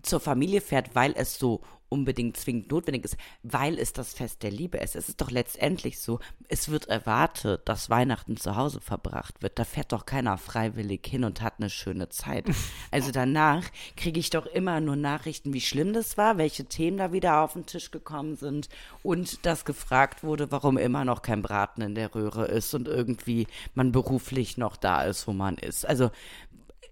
[0.01, 4.51] zur Familie fährt, weil es so unbedingt zwingend notwendig ist, weil es das Fest der
[4.51, 4.95] Liebe ist.
[4.95, 9.57] Es ist doch letztendlich so, es wird erwartet, dass Weihnachten zu Hause verbracht wird.
[9.57, 12.45] Da fährt doch keiner freiwillig hin und hat eine schöne Zeit.
[12.91, 13.63] Also danach
[13.97, 17.53] kriege ich doch immer nur Nachrichten, wie schlimm das war, welche Themen da wieder auf
[17.53, 18.69] den Tisch gekommen sind
[19.03, 23.47] und dass gefragt wurde, warum immer noch kein Braten in der Röhre ist und irgendwie
[23.73, 25.85] man beruflich noch da ist, wo man ist.
[25.85, 26.11] Also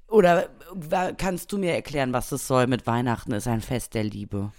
[0.07, 0.49] oder
[1.17, 4.51] kannst du mir erklären, was das soll mit Weihnachten ist ein Fest der Liebe?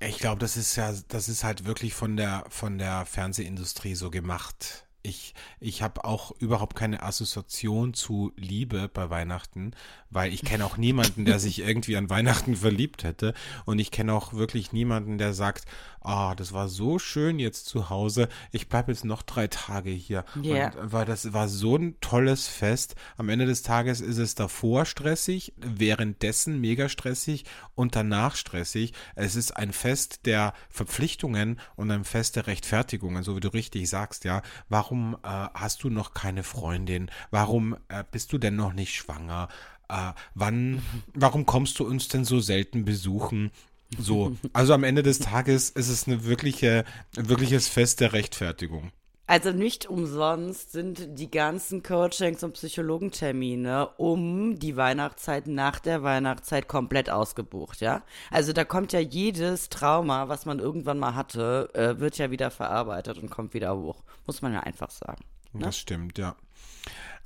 [0.00, 4.10] Ich glaube, das ist ja, das ist halt wirklich von der, von der Fernsehindustrie so
[4.10, 4.85] gemacht.
[5.06, 9.70] Ich, ich habe auch überhaupt keine Assoziation zu Liebe bei Weihnachten,
[10.10, 13.32] weil ich kenne auch niemanden, der sich irgendwie an Weihnachten verliebt hätte.
[13.64, 15.64] Und ich kenne auch wirklich niemanden, der sagt,
[16.06, 20.24] ah, das war so schön jetzt zu Hause, ich bleibe jetzt noch drei Tage hier.
[20.40, 20.72] Ja.
[20.72, 22.94] Und, weil das war so ein tolles Fest.
[23.16, 28.92] Am Ende des Tages ist es davor stressig, währenddessen mega stressig und danach stressig.
[29.14, 33.88] Es ist ein Fest der Verpflichtungen und ein Fest der Rechtfertigungen, so wie du richtig
[33.88, 34.42] sagst, ja.
[34.68, 37.10] Warum äh, hast du noch keine Freundin?
[37.30, 39.48] Warum äh, bist du denn noch nicht schwanger?
[39.88, 40.82] Äh, wann,
[41.14, 43.50] warum kommst du uns denn so selten besuchen?
[43.98, 46.84] So, also am Ende des Tages ist es eine wirkliche,
[47.16, 48.90] ein wirkliches Fest der Rechtfertigung.
[49.26, 56.68] Also nicht umsonst sind die ganzen Coachings und Psychologentermine um die Weihnachtszeit nach der Weihnachtszeit
[56.68, 58.02] komplett ausgebucht, ja?
[58.30, 62.52] Also da kommt ja jedes Trauma, was man irgendwann mal hatte, äh, wird ja wieder
[62.52, 64.04] verarbeitet und kommt wieder hoch.
[64.26, 65.24] Muss man ja einfach sagen.
[65.54, 66.36] Das stimmt, ja.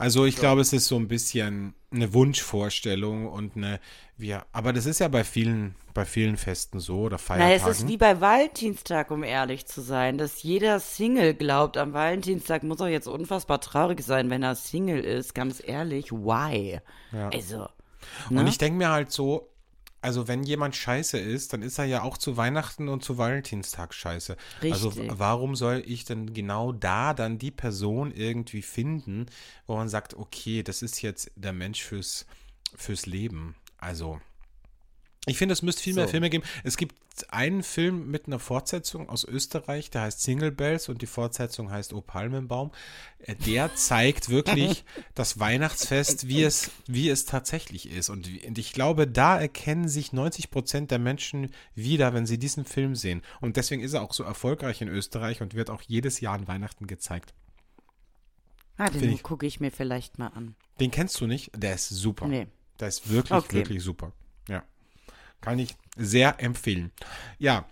[0.00, 3.80] Also ich glaube, es ist so ein bisschen eine Wunschvorstellung und eine,
[4.16, 7.70] wir, aber das ist ja bei vielen, bei vielen Festen so oder Na, Feiertagen.
[7.70, 12.62] es ist wie bei Valentinstag, um ehrlich zu sein, dass jeder Single glaubt, am Valentinstag
[12.62, 15.34] muss er jetzt unfassbar traurig sein, wenn er Single ist.
[15.34, 16.80] Ganz ehrlich, why?
[17.12, 17.68] Also,
[18.30, 19.49] Und ich denke mir halt so,
[20.02, 23.92] also wenn jemand scheiße ist, dann ist er ja auch zu Weihnachten und zu Valentinstag
[23.94, 24.36] scheiße.
[24.62, 25.10] Also Richtig.
[25.10, 29.26] w- warum soll ich denn genau da dann die Person irgendwie finden,
[29.66, 32.26] wo man sagt, okay, das ist jetzt der Mensch fürs,
[32.74, 33.56] fürs Leben.
[33.78, 34.20] Also
[35.26, 36.12] ich finde, es müsste viel mehr So.
[36.12, 36.44] Filme geben.
[36.64, 36.94] Es gibt
[37.28, 41.92] einen Film mit einer Fortsetzung aus Österreich, der heißt Single Bells und die Fortsetzung heißt
[41.92, 42.70] O Palmenbaum.
[43.18, 48.08] Äh, Der zeigt wirklich das Weihnachtsfest, wie es, wie es tatsächlich ist.
[48.08, 52.94] Und, ich glaube, da erkennen sich 90 Prozent der Menschen wieder, wenn sie diesen Film
[52.96, 53.20] sehen.
[53.42, 56.48] Und deswegen ist er auch so erfolgreich in Österreich und wird auch jedes Jahr an
[56.48, 57.34] Weihnachten gezeigt.
[58.78, 60.54] ah, den gucke ich mir vielleicht mal an.
[60.80, 61.50] Den kennst du nicht?
[61.54, 62.26] Der ist super.
[62.26, 62.46] Nee.
[62.78, 63.56] Der ist wirklich, Okay.
[63.56, 64.12] wirklich super.
[64.48, 64.64] Ja.
[65.40, 66.90] Kann ich sehr empfehlen.
[67.38, 67.64] Ja.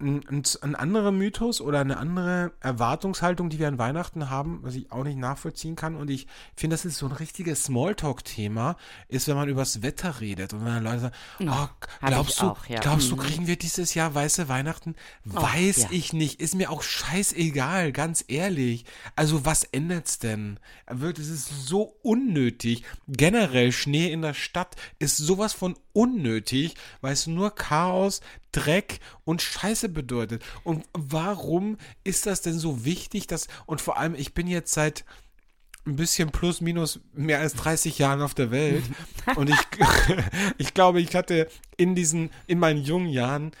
[0.00, 4.90] ein, ein, anderer Mythos oder eine andere Erwartungshaltung, die wir an Weihnachten haben, was ich
[4.92, 5.94] auch nicht nachvollziehen kann.
[5.94, 8.76] Und ich finde, das ist so ein richtiges Smalltalk-Thema,
[9.08, 11.14] ist, wenn man übers Wetter redet und wenn dann Leute sagen,
[11.48, 11.68] oh,
[12.06, 12.80] glaubst du, auch, ja.
[12.80, 13.20] glaubst du, Mhm.
[13.20, 14.94] kriegen wir dieses Jahr weiße Weihnachten?
[15.24, 15.88] Weiß ja.
[15.92, 16.40] ich nicht.
[16.40, 18.84] Ist mir auch scheißegal, ganz ehrlich.
[19.16, 20.58] Also was ändert's denn?
[20.90, 22.84] Wirklich, es ist so unnötig.
[23.06, 28.20] Generell Schnee in der Stadt ist sowas von unnötig, weil es nur Chaos,
[28.52, 30.44] Dreck und Scheiße bedeutet.
[30.62, 35.06] Und warum ist das denn so wichtig, dass, und vor allem, ich bin jetzt seit
[35.86, 38.84] ein bisschen plus minus mehr als 30 Jahren auf der Welt
[39.36, 39.58] und ich,
[40.58, 43.52] ich glaube, ich hatte in diesen, in meinen jungen Jahren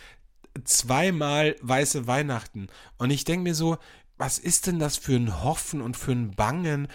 [0.64, 2.68] zweimal weiße Weihnachten.
[2.98, 3.78] Und ich denke mir so,
[4.16, 6.88] was ist denn das für ein Hoffen und für ein Bangen,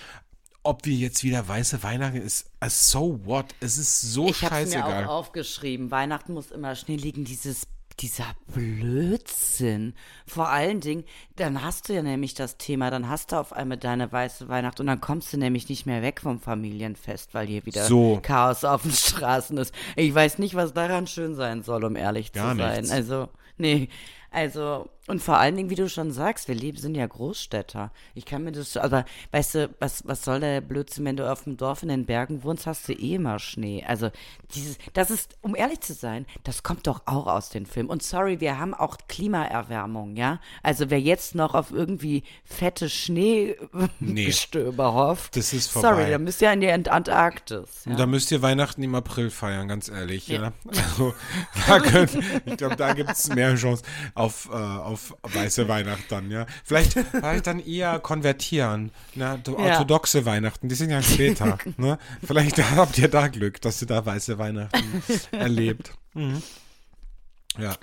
[0.70, 2.46] ob wir jetzt wieder weiße Weihnachten ist?
[2.64, 3.48] uh, So what?
[3.60, 5.06] Es ist so Ich habe mir scheißegal.
[5.06, 5.92] auch aufgeschrieben.
[5.92, 7.26] Weihnachten muss immer Schnee liegen.
[7.26, 7.68] Dieses
[8.00, 9.94] dieser Blödsinn.
[10.26, 11.04] Vor allen Dingen,
[11.36, 14.80] dann hast du ja nämlich das Thema, dann hast du auf einmal deine weiße Weihnacht
[14.80, 18.20] und dann kommst du nämlich nicht mehr weg vom Familienfest, weil hier wieder So.
[18.22, 19.74] Chaos auf den Straßen ist.
[19.96, 22.76] Ich weiß nicht, was daran schön sein soll, um ehrlich Gar zu sein.
[22.78, 22.92] nichts.
[22.92, 23.28] Also,
[23.58, 23.90] nee.
[24.32, 27.92] Also, und vor allen Dingen, wie du schon sagst, wir leben, sind ja Großstädter.
[28.14, 31.46] Ich kann mir das, aber weißt du, was, was soll der Blödsinn, wenn du auf
[31.46, 33.84] dem Dorf in den Bergen wohnst, hast du eh immer Schnee.
[33.88, 34.12] Also,
[34.54, 37.90] dieses, das ist, um ehrlich zu sein, das kommt doch auch aus den Filmen.
[37.90, 40.40] Und sorry, wir haben auch Klimaerwärmung, ja?
[40.62, 43.60] Also, wer jetzt noch auf irgendwie fette Schneegestöber
[44.94, 45.88] hofft, Das ist vorbei.
[45.90, 47.86] sorry, da müsst ihr in die Ant- Antarktis.
[47.86, 47.92] Ja?
[47.92, 50.28] Und da müsst ihr Weihnachten im April feiern, ganz ehrlich.
[50.28, 50.54] Ja.
[50.68, 51.14] Also,
[51.68, 52.12] da könnt,
[52.46, 53.84] ich glaube, da gibt es mehr Chance
[54.20, 56.46] auf, äh, auf weiße Weihnachten dann, ja.
[56.64, 58.92] Vielleicht, vielleicht dann eher konvertieren.
[59.16, 59.40] Ne?
[59.44, 59.72] Du- Ja.
[59.72, 61.58] Orthodoxe Weihnachten, die sind ja später.
[61.78, 61.98] ne?
[62.24, 65.94] Vielleicht habt ihr da Glück, dass ihr da weiße Weihnachten erlebt.
[66.14, 66.42] Mhm.
[67.58, 67.76] Ja.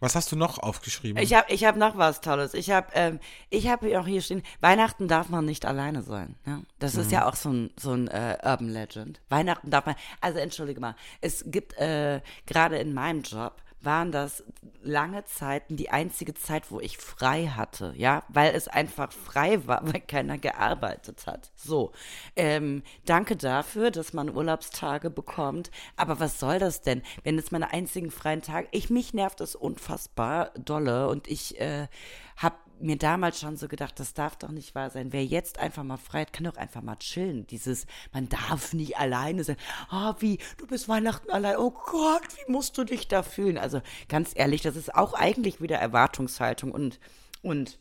[0.00, 1.22] Was hast du noch aufgeschrieben?
[1.22, 2.52] Ich habe ich hab noch was Tolles.
[2.52, 6.34] Ich habe ähm, ich hab auch hier stehen, Weihnachten darf man nicht alleine sein.
[6.44, 6.60] Ja?
[6.78, 9.22] Das ist ja auch so ein, so ein äh, Urban Legend.
[9.30, 14.44] Weihnachten darf man, also entschuldige mal, es gibt äh, gerade in meinem Job, waren das
[14.82, 19.80] lange Zeiten die einzige Zeit, wo ich frei hatte, ja, weil es einfach frei war,
[19.92, 21.50] weil keiner gearbeitet hat.
[21.56, 21.92] So,
[22.36, 25.70] ähm, danke dafür, dass man Urlaubstage bekommt.
[25.96, 28.68] Aber was soll das denn, wenn es meine einzigen freien Tage?
[28.70, 31.88] Ich mich nervt es unfassbar dolle und ich äh,
[32.36, 35.12] habe mir damals schon so gedacht, das darf doch nicht wahr sein.
[35.12, 37.46] Wer jetzt einfach mal frei hat, kann doch einfach mal chillen.
[37.46, 39.56] Dieses, man darf nicht alleine sein.
[39.88, 41.56] Ah, wie, du bist Weihnachten allein.
[41.56, 43.58] Oh Gott, wie musst du dich da fühlen?
[43.58, 47.00] Also ganz ehrlich, das ist auch eigentlich wieder Erwartungshaltung und,
[47.42, 47.78] und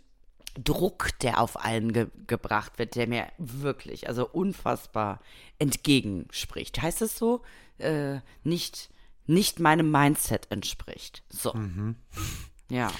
[0.61, 5.19] Druck, der auf allen ge gebracht wird, der mir wirklich, also unfassbar
[5.57, 6.81] entgegenspricht.
[6.81, 7.41] Heißt es so?
[7.79, 8.89] Äh, nicht,
[9.25, 11.23] nicht meinem Mindset entspricht.
[11.29, 11.53] So.
[12.69, 12.91] Ja.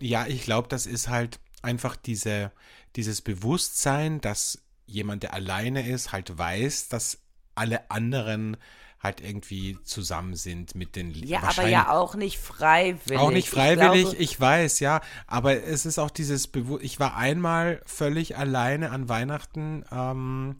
[0.00, 2.52] Ja, ich glaube, das ist halt einfach diese,
[2.96, 7.18] dieses Bewusstsein, dass jemand, der alleine ist, halt weiß, dass
[7.54, 8.56] alle anderen
[9.02, 13.18] halt irgendwie zusammen sind mit den Ja, aber ja auch nicht freiwillig.
[13.18, 15.00] Auch nicht Ich freiwillig, glaube- ich, weiß, ja.
[15.26, 16.82] Aber es ist auch dieses Bewusst.
[16.84, 20.56] Ich war einmal völlig alleine an Weihnachten ähm,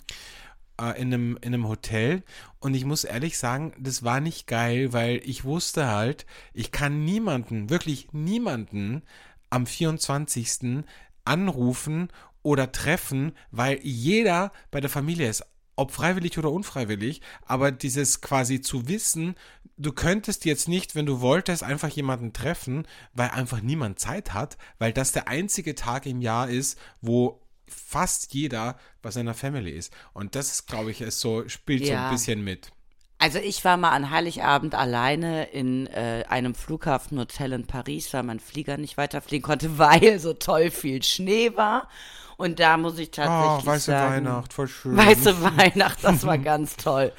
[0.80, 2.22] äh, in, einem, in einem Hotel
[2.60, 7.04] und ich muss ehrlich sagen, das war nicht geil, weil ich wusste halt, ich kann
[7.04, 9.02] niemanden, wirklich niemanden
[9.50, 10.84] am 24.
[11.24, 12.08] anrufen
[12.42, 15.44] oder treffen, weil jeder bei der Familie ist
[15.76, 19.34] ob freiwillig oder unfreiwillig, aber dieses quasi zu wissen,
[19.76, 24.56] du könntest jetzt nicht, wenn du wolltest, einfach jemanden treffen, weil einfach niemand Zeit hat,
[24.78, 29.92] weil das der einzige Tag im Jahr ist, wo fast jeder bei seiner Family ist.
[30.14, 32.06] Und das ist, glaube ich, ist so, spielt so Ja.
[32.06, 32.72] ein bisschen mit.
[33.18, 38.40] Also ich war mal an Heiligabend alleine in äh, einem Flughafenhotel in Paris, weil mein
[38.40, 41.88] Flieger nicht weiterfliegen konnte, weil so toll viel Schnee war.
[42.36, 44.94] Und da muss ich tatsächlich Oh, weiße sagen, Weihnacht, voll schön.
[44.94, 47.12] Weiße Weihnacht, das war ganz toll.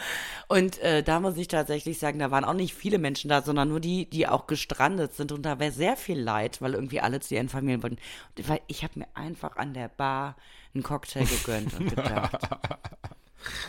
[0.47, 3.67] Und äh, da muss ich tatsächlich sagen, da waren auch nicht viele Menschen da, sondern
[3.67, 5.31] nur die, die auch gestrandet sind.
[5.31, 7.97] Und da wäre sehr viel Leid, weil irgendwie alle zu ihren Familien wollten.
[8.37, 10.35] Und weil ich habe mir einfach an der Bar
[10.75, 12.37] einen Cocktail gegönnt und gedacht,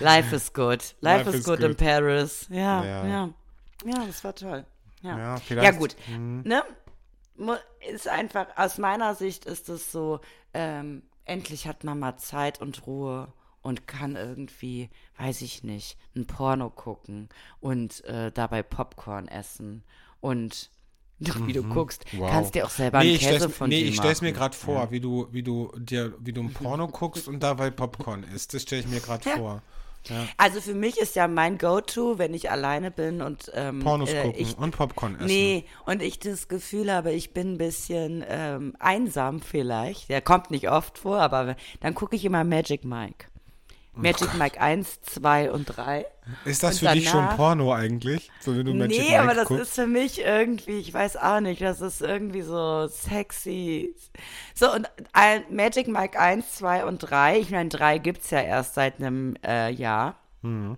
[0.00, 0.82] Life is good.
[1.00, 1.76] Life, Life is, is good, in good.
[1.78, 2.46] Paris.
[2.50, 3.06] Ja, Ja.
[3.06, 3.28] ja.
[3.84, 4.64] Ja, das war toll.
[5.02, 5.78] Ja, Ja, ja, vielleicht- hm.
[5.78, 5.96] gut.
[6.46, 6.62] Ne?
[7.88, 10.20] Ist einfach, aus meiner Sicht ist es so,
[10.54, 16.26] ähm, endlich hat man mal Zeit und Ruhe und kann irgendwie, weiß ich nicht, ein
[16.26, 17.28] Porno gucken
[17.60, 19.84] und äh, dabei Popcorn essen
[20.20, 20.70] und
[21.18, 22.18] wie du guckst, Mhm.
[22.20, 22.30] Wow.
[22.30, 24.38] kannst dir auch selber nee, einen ich Käse stell's, von nee, ich stell's mir machen.
[24.38, 28.22] gerade vor, wie du, wie du dir, wie du ein Porno guckst und dabei Popcorn
[28.24, 28.54] isst.
[28.54, 29.36] Das stelle ich mir gerade Ja.
[29.36, 29.62] vor.
[30.38, 34.22] Also für mich ist ja mein Go-To, wenn ich alleine bin und ähm, Pornos äh,
[34.22, 35.26] gucken ich, und Popcorn essen.
[35.26, 40.08] Nee, und ich das Gefühl habe, ich bin ein bisschen ähm, einsam vielleicht.
[40.08, 43.26] Der kommt nicht oft vor, aber dann gucke ich immer Magic Mike.
[44.02, 46.06] Magic Mike 1, 2 und 3.
[46.44, 48.30] Ist das Und für dich schon danach- Porno eigentlich?
[48.40, 49.62] So, wenn du Magic nee, Mike aber das guckst?
[49.64, 53.94] ist für mich irgendwie, ich weiß auch nicht, das ist irgendwie so sexy.
[54.54, 58.74] So, und ein, Magic Mike 1, 2 und 3, ich meine, 3 gibt's ja erst
[58.74, 60.76] seit einem äh, Jahr, Mhm.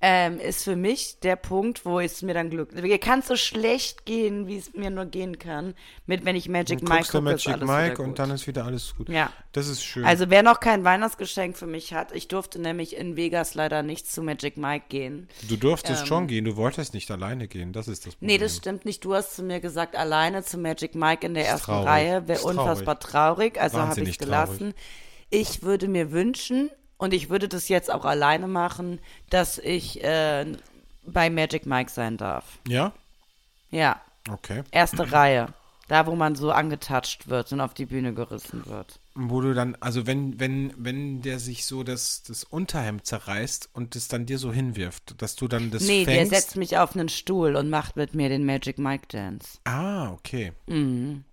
[0.00, 2.74] ähm, ist für mich der Punkt, wo es mir dann Glück.
[2.74, 5.74] Mir kann so schlecht gehen, wie es mir nur gehen kann,
[6.06, 9.08] mit wenn ich Magic Mike gucke, Magic Mike und dann ist wieder alles gut.
[9.08, 9.30] Ja.
[9.52, 10.04] Das ist schön.
[10.04, 14.10] Also wer noch kein Weihnachtsgeschenk für mich hat, ich durfte nämlich in Vegas leider nicht
[14.10, 15.28] zu Magic Mike gehen.
[15.48, 17.72] du durftest schon gehen, du wolltest nicht alleine gehen.
[17.72, 18.26] Das ist das Problem.
[18.26, 19.04] Nee, das stimmt nicht.
[19.04, 21.88] Du hast zu mir gesagt, alleine zu Magic Mike in der Ist ersten traurig.
[21.88, 23.60] Reihe wäre unfassbar traurig.
[23.60, 24.74] Also habe Wahnsinnig ich gelassen.
[25.30, 30.46] Ich würde mir wünschen, und ich würde das jetzt auch alleine machen, dass ich äh,
[31.04, 32.44] bei Magic Mike sein darf.
[32.66, 32.92] Ja?
[33.70, 34.62] Ja, Okay.
[34.70, 35.48] erste Reihe.
[35.88, 38.98] Da, wo man so angetatscht wird und auf die Bühne gerissen wird.
[39.14, 43.96] Wo du dann, also wenn, wenn, wenn der sich so das, das Unterhemd zerreißt und
[43.96, 46.34] es dann dir so hinwirft, dass du dann das nee, der fängst.
[46.34, 49.58] setzt mich auf einen Stuhl und macht mit mir den Magic Mike Dance.
[49.64, 50.52] ah, okay.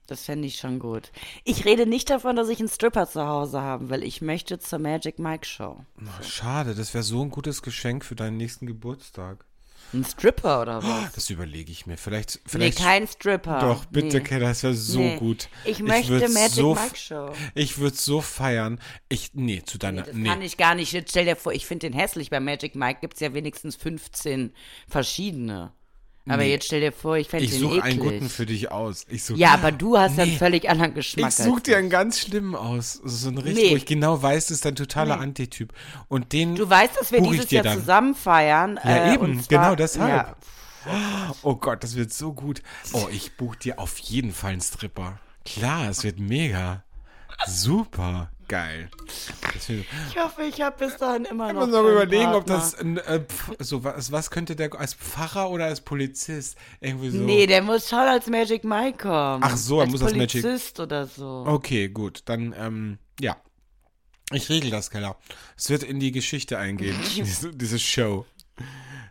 [0.08, 1.12] Das fände ich schon gut.
[1.44, 4.04] Ich rede nicht davon, dass ich einen Stripper zu Hause haben will.
[4.04, 5.84] Ich möchte zur Magic Mike Show.
[6.06, 9.46] Ach, Schade, das wäre so ein gutes Geschenk für deinen nächsten Geburtstag.
[9.94, 11.12] Ein Stripper oder was?
[11.14, 11.98] Das überlege ich mir.
[11.98, 12.78] Vielleicht, Nee, vielleicht.
[12.80, 13.60] kein Stripper.
[13.60, 14.24] Doch, bitte, nee.
[14.24, 15.18] Keller, das wäre so Nee.
[15.18, 15.50] gut.
[15.66, 17.32] Ich möchte würd's Magic so, Mike Show.
[17.54, 18.80] Ich würde so feiern.
[19.10, 20.28] Ich, nee, zu deiner, Das nee.
[20.28, 20.92] kann ich gar nicht.
[20.94, 22.30] Jetzt stell dir vor, ich finde den hässlich.
[22.32, 24.54] Bei Magic Mike gibt es ja wenigstens 15
[24.88, 25.74] verschiedene.
[26.26, 26.52] Aber Nee.
[26.52, 27.84] jetzt stell dir vor, ich fände Ich den suche eklig.
[27.84, 29.06] einen guten für dich aus.
[29.10, 30.22] Ich ja, aber du hast Nee.
[30.24, 31.30] einen völlig anderen Geschmack.
[31.30, 32.94] Ich suche dir einen ganz schlimmen aus.
[33.04, 33.72] So einen richtig, Nee.
[33.72, 35.74] wo ich genau weiß, das ist ein totaler Antityp.
[36.08, 36.56] Und den.
[36.56, 37.80] Du weißt, dass wir ich dieses dir Jahr dann.
[37.80, 38.80] zusammen feiern.
[38.84, 40.10] Ja, äh, eben, und zwar- genau deshalb.
[40.10, 40.36] Ja,
[41.44, 42.62] Oh Gott, das wird so gut.
[42.92, 45.18] Oh, ich buche dir auf jeden Fall einen Stripper.
[45.46, 46.84] Klar, es wird mega.
[47.48, 48.30] Super.
[48.48, 48.90] Geil.
[49.54, 49.86] Das ich
[50.18, 51.62] hoffe, ich habe bis dahin immer ich noch.
[51.62, 52.56] muss noch überlegen, ob Partner.
[52.56, 53.24] das ein, äh,
[53.60, 57.18] so was, was könnte der als Pfarrer oder als Polizist irgendwie so.
[57.20, 59.44] Nee, der muss schon als Magic Mike kommen.
[59.44, 61.44] Ach so, er als muss als Magic- Polizist oder so.
[61.48, 63.38] Okay, gut, dann ähm, ja.
[64.32, 65.18] Ich regel das, Keller.
[65.58, 68.26] Es wird in die Geschichte eingehen, diese, diese Show.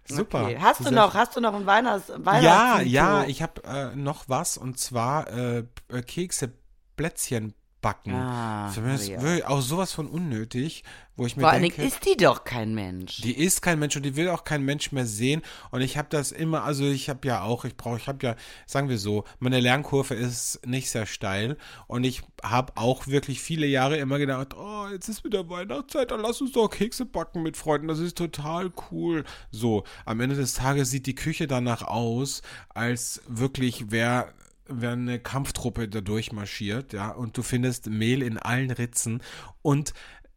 [0.05, 0.45] Super.
[0.47, 0.59] Okay.
[0.61, 3.95] Hast du Sehr noch, hast du noch ein Weihnachts Ja, Weihnachts ja, ich habe äh,
[3.97, 6.53] noch was und zwar äh, äh, Kekse,
[6.97, 8.15] Plätzchen backen.
[8.15, 9.19] Ah, ist ja.
[9.49, 10.85] auch sowas von unnötig,
[11.17, 13.21] wo ich mir Vor denke, Dingen ist die doch kein Mensch.
[13.21, 15.43] die ist kein Mensch und die will auch kein Mensch mehr sehen.
[15.71, 18.37] Und ich habe das immer, also ich habe ja auch, ich brauche, ich habe ja,
[18.67, 23.67] sagen wir so, meine Lernkurve ist nicht sehr steil und ich habe auch wirklich viele
[23.67, 27.57] Jahre immer gedacht, oh, jetzt ist wieder Weihnachtszeit, dann lass uns doch Kekse backen mit
[27.57, 29.25] Freunden, das ist total cool.
[29.51, 34.33] So, am Ende des Tages sieht die Küche danach aus, als wirklich wer
[34.67, 39.23] wäre eine Kampftruppe da durchmarschiert, ja, und du findest Mehl in allen Ritzen
[39.63, 39.93] und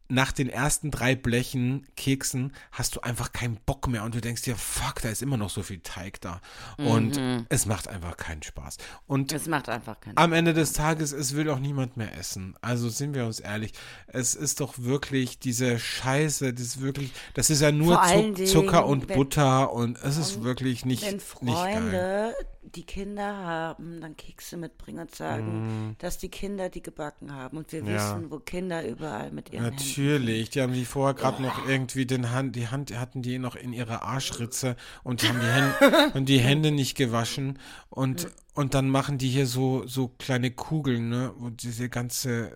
[0.08, 4.44] nach den ersten drei Blechen Keksen hast du einfach keinen Bock mehr und du denkst
[4.44, 6.42] dir, fuck, da ist immer noch so viel Teig da.
[6.78, 8.78] Und es macht einfach keinen Spaß.
[9.08, 12.56] Und Das macht einfach keinen am Ende des Tages, es will auch niemand mehr essen.
[12.62, 13.72] Also sind wir uns ehrlich,
[14.06, 18.46] es ist doch wirklich diese Scheiße, das ist wirklich, das ist ja nur Zuck, Dingen,
[18.46, 21.14] Zucker und wenn- Butter und es ist wirklich nicht, Wenn
[21.48, 22.36] nicht geil.
[22.74, 27.58] Die Kinder haben, dann Kekse mitbringen und sagen, dass die Kinder die gebacken haben.
[27.58, 27.88] Und wir Mm.
[27.88, 27.94] Ja.
[28.16, 29.78] wissen, wo Kinder überall mit ihren Händen.
[29.78, 33.56] Natürlich, die haben die vorher gerade noch irgendwie den Hand, die Hand hatten die noch
[33.56, 38.90] in ihrer Arschritze und haben die Hände und die Hände nicht gewaschen und und dann
[38.90, 42.52] machen die hier so so kleine Kugeln, ne, und diese ganze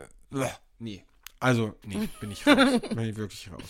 [0.80, 1.04] nee.
[1.42, 2.82] Also, nee, bin ich raus.
[2.90, 3.62] bin ich wirklich raus.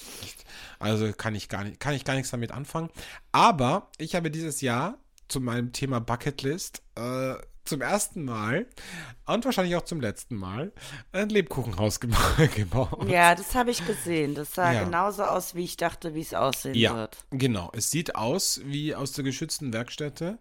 [0.79, 2.89] Also kann ich gar nicht, kann ich gar nichts damit anfangen.
[3.31, 4.97] Aber ich habe dieses Jahr
[5.29, 8.65] zu meinem Thema Bucketlist äh, zum ersten Mal
[9.27, 10.71] und wahrscheinlich auch zum letzten Mal
[11.11, 13.07] ein Lebkuchenhaus geba- gebaut.
[13.07, 14.33] Ja, das habe ich gesehen.
[14.35, 14.83] Das sah Ja.
[14.83, 17.17] genauso aus, wie ich dachte, wie es aussehen Ja, wird.
[17.29, 17.71] genau.
[17.73, 20.39] Es sieht aus wie aus der geschützten Werkstätte,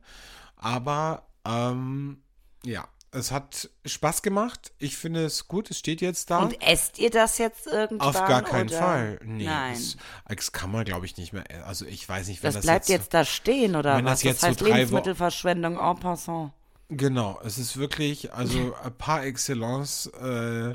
[0.57, 2.23] aber ähm,
[2.65, 4.73] ja, es hat Spaß gemacht.
[4.79, 5.71] Ich finde es gut.
[5.71, 6.41] Es steht jetzt da.
[6.41, 8.09] Und esst ihr das jetzt irgendwann?
[8.09, 8.79] Auf gar keinen oder?
[8.79, 9.21] Fall.
[9.25, 9.75] Nee, Nein.
[9.75, 9.97] Das,
[10.37, 11.45] das kann man, glaube ich, nicht mehr.
[11.67, 14.21] Also ich weiß nicht, wenn Das, das, bleibt jetzt, da stehen, oder wenn was?
[14.21, 16.53] das jetzt das heißt so Lebensmittelverschwendung en passant.
[16.91, 20.75] Genau, es ist wirklich, also äh, par excellence äh,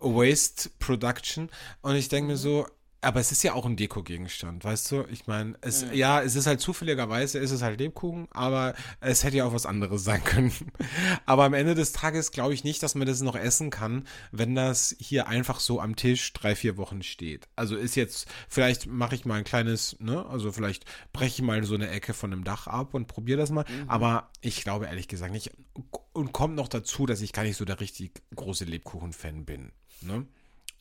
[0.00, 1.50] Waste Production.
[1.82, 2.66] Und ich denke mir so,
[3.02, 5.04] Aber es ist ja auch ein Dekogegenstand, weißt du?
[5.10, 9.36] Ich meine, es, ja, es ist halt zufälligerweise, ist es halt Lebkuchen, aber es hätte
[9.36, 10.52] ja auch was anderes sein können.
[11.26, 14.54] Aber am Ende des Tages glaube ich nicht, dass man das noch essen kann, wenn
[14.54, 17.48] das hier einfach so am Tisch drei, vier Wochen steht.
[17.54, 21.62] Also ist jetzt, vielleicht mache ich mal ein kleines, ne, also vielleicht breche ich mal
[21.64, 23.64] so eine Ecke von einem Dach ab und probiere das mal.
[23.86, 25.52] Aber ich glaube ehrlich gesagt nicht.
[26.12, 29.72] Und kommt noch dazu, dass ich gar nicht so der richtig große Lebkuchen-Fan bin.
[30.00, 30.26] Ne?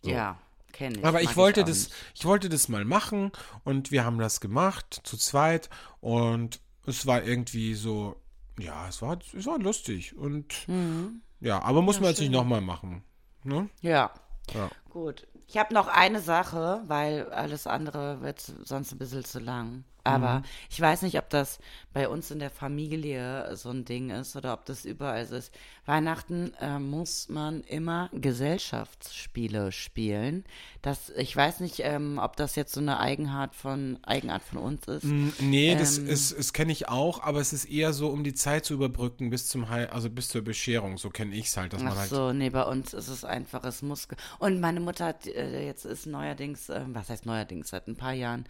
[0.02, 0.10] So.
[0.10, 0.40] Ja,
[0.76, 1.06] kenne ich.
[1.06, 3.32] Aber ich wollte auch das, ich wollte das mal machen
[3.64, 5.70] und wir haben das gemacht zu zweit
[6.02, 8.22] und es war irgendwie so,
[8.60, 11.22] ja, es war, es war lustig und Mhm.
[11.40, 13.04] ja, aber muss man jetzt nicht nochmal machen.
[13.44, 13.70] Ne?
[13.82, 14.12] Ja.
[14.54, 14.70] Ja.
[14.90, 15.28] Gut.
[15.48, 19.84] Ich habe noch eine Sache, weil alles andere wird sonst ein bisschen zu lang.
[20.06, 20.44] Aber Mhm.
[20.70, 21.60] ich weiß nicht, ob das
[21.94, 25.52] bei uns in der Familie so ein Ding ist oder ob das überall so ist.
[25.86, 30.44] Weihnachten äh, muss man immer Gesellschaftsspiele spielen.
[30.82, 34.88] Das, ich weiß nicht, ähm, ob das jetzt so eine Eigenart von, Eigenart von uns
[34.88, 35.04] ist.
[35.04, 36.08] Mm, Nee, das Ähm.
[36.08, 39.30] ist, das kenne ich auch, aber es ist eher so, um die Zeit zu überbrücken
[39.30, 42.10] bis zum Heil, also bis zur Bescherung, so kenne ich es halt, dass man halt.
[42.10, 44.08] so, nee, bei uns ist es einfach, es muss.
[44.40, 48.14] Und meine Mutter hat, äh, jetzt ist neuerdings, äh, was heißt neuerdings, seit ein paar
[48.14, 48.46] Jahren,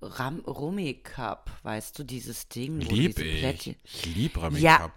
[0.00, 2.84] Ram Rummy Cup, weißt du, dieses Ding.
[2.86, 3.40] wo Lieb diese ich.
[3.42, 4.78] Plättchen- Ich liebe Ramen Ja.
[4.78, 4.92] Cup.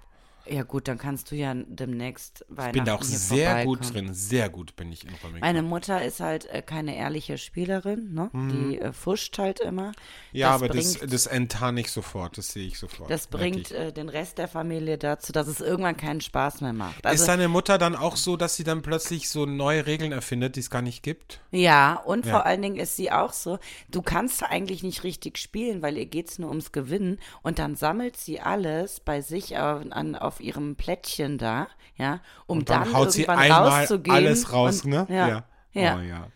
[0.50, 4.14] Ja, gut, dann kannst du ja demnächst Weihnachten Ich bin da auch sehr gut drin,
[4.14, 5.62] sehr gut bin ich in Ramen Meine.
[5.62, 8.30] Mutter ist halt äh, keine ehrliche Spielerin, ne?
[8.34, 9.88] Die äh, fuscht halt immer.
[9.88, 9.94] Mhm.
[10.34, 13.10] Ja, aber bringt, das, das enttarne ich sofort, das sehe ich sofort.
[13.10, 17.06] das bringt äh, den Rest der Familie dazu, dass es irgendwann keinen Spaß mehr macht.
[17.06, 20.56] Also, ist deine Mutter dann auch so, dass sie dann plötzlich so neue Regeln erfindet,
[20.56, 21.40] die es gar nicht gibt?
[21.52, 22.34] Ja, und Ja.
[22.34, 26.06] vor allen Dingen ist sie auch so, du kannst eigentlich nicht richtig spielen, weil ihr
[26.06, 30.76] geht's nur ums Gewinnen und dann sammelt sie alles bei sich auf, an, auf ihrem
[30.76, 31.68] Plättchen da,
[31.98, 34.16] ja, um Und dann, dann, haut sie irgendwann einmal rauszugehen.
[34.16, 35.08] alles raus, und, ne?
[35.10, 35.28] Ja.
[35.28, 35.44] Ja.
[35.74, 35.98] Ja.
[35.98, 36.28] Oh, ja.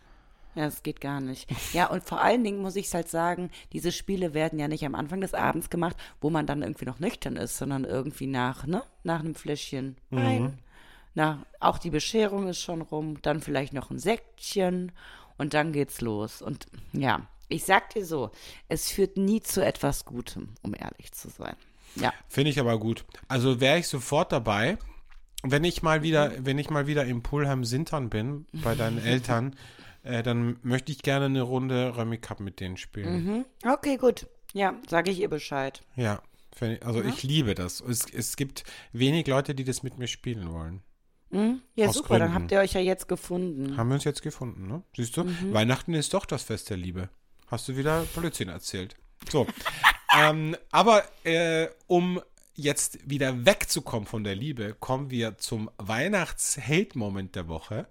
[0.54, 1.50] Ja, das geht gar nicht.
[1.74, 4.86] Ja, und vor allen Dingen muss ich es halt sagen, diese Spiele werden ja nicht
[4.86, 8.66] am Anfang des Abends gemacht, wo man dann irgendwie noch nüchtern ist, sondern irgendwie nach,
[8.68, 10.18] ne, nach einem Fläschchen Mhm.
[10.18, 10.60] Wein.
[11.14, 14.92] Na, auch die Bescherung ist schon rum, dann vielleicht noch ein Säckchen
[15.38, 16.42] und dann geht's los.
[16.42, 18.32] Und ja, ich sag dir so,
[18.68, 21.56] es führt nie zu etwas Gutem, um ehrlich zu sein.
[21.96, 22.14] Ja.
[22.30, 23.06] Finde ich aber gut.
[23.28, 24.78] Also wäre ich sofort dabei.
[25.44, 26.46] Wenn ich mal wieder, Mhm.
[26.46, 29.56] wenn ich mal wieder im Pulheim Sintern bin, bei deinen Eltern,
[30.04, 33.26] äh, dann möchte ich gerne eine Runde Remy Cup mit denen spielen.
[33.26, 33.46] Mhm.
[33.70, 34.28] Okay, gut.
[34.54, 35.82] Ja, sage ich ihr Bescheid.
[35.96, 36.22] Ja,
[36.56, 37.80] find ich, also ich liebe das.
[37.82, 38.64] Es, es gibt
[38.94, 40.82] wenig Leute, die das mit mir spielen wollen.
[41.76, 42.34] Ja, Aus super, dann Gründen.
[42.44, 43.78] habt ihr euch ja jetzt gefunden.
[43.78, 44.84] Haben wir uns jetzt gefunden, ne?
[44.98, 45.24] Siehst du?
[45.24, 45.54] Mhm.
[45.54, 47.08] Weihnachten ist doch das Fest der Liebe.
[47.48, 48.96] Hast du wieder Blödsinn erzählt.
[49.32, 49.48] So.
[50.18, 52.22] ähm, aber äh, um
[52.56, 57.88] jetzt wieder wegzukommen von der Liebe, kommen wir zum Weihnachts-Hate-Moment der Woche,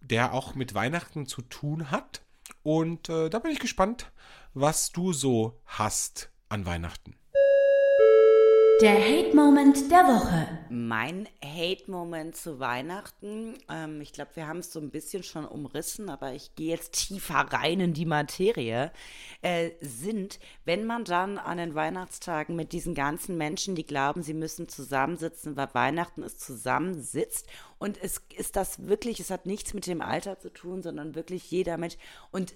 [0.00, 2.22] der auch mit Weihnachten zu tun hat.
[2.62, 4.10] Und äh, da bin ich gespannt,
[4.52, 7.16] was du so hast an Weihnachten.
[8.84, 10.46] Der Hate-Moment der Woche.
[10.68, 16.10] Mein Hate-Moment zu Weihnachten, ähm, ich glaube, wir haben es so ein bisschen schon umrissen,
[16.10, 18.92] aber ich gehe jetzt tiefer rein in die Materie,
[19.40, 24.34] äh, sind, wenn man dann an den Weihnachtstagen mit diesen ganzen Menschen, die glauben, sie
[24.34, 27.46] müssen zusammensitzen, weil Weihnachten ist zusammensitzt
[27.78, 31.50] und es ist das wirklich, es hat nichts mit dem Alter zu tun, sondern wirklich
[31.50, 31.96] jeder Mensch
[32.32, 32.54] und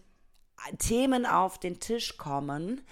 [0.76, 2.82] Themen auf den Tisch kommen,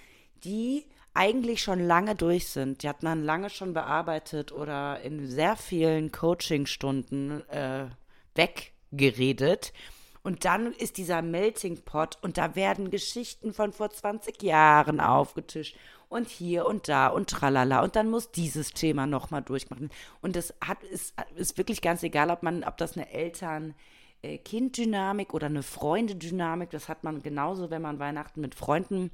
[0.43, 0.87] die
[1.17, 2.83] eigentlich schon lange durch sind.
[2.83, 7.87] Die hat man lange schon bearbeitet oder in sehr vielen Coachingstunden äh,
[8.35, 9.73] weggeredet.
[10.21, 15.75] Und dann ist dieser Melting Pot und da werden Geschichten von vor 20 Jahren aufgetischt
[16.09, 19.89] und hier und da und tralala und dann muss dieses Thema nochmal durchmachen.
[20.21, 23.73] Und hat, ist, ist wirklich ganz egal, ob man, ob das eine Eltern,
[24.21, 29.11] äh, Kind-Dynamik oder eine Freunde-Dynamik, das hat man genauso, wenn man Weihnachten mit Freunden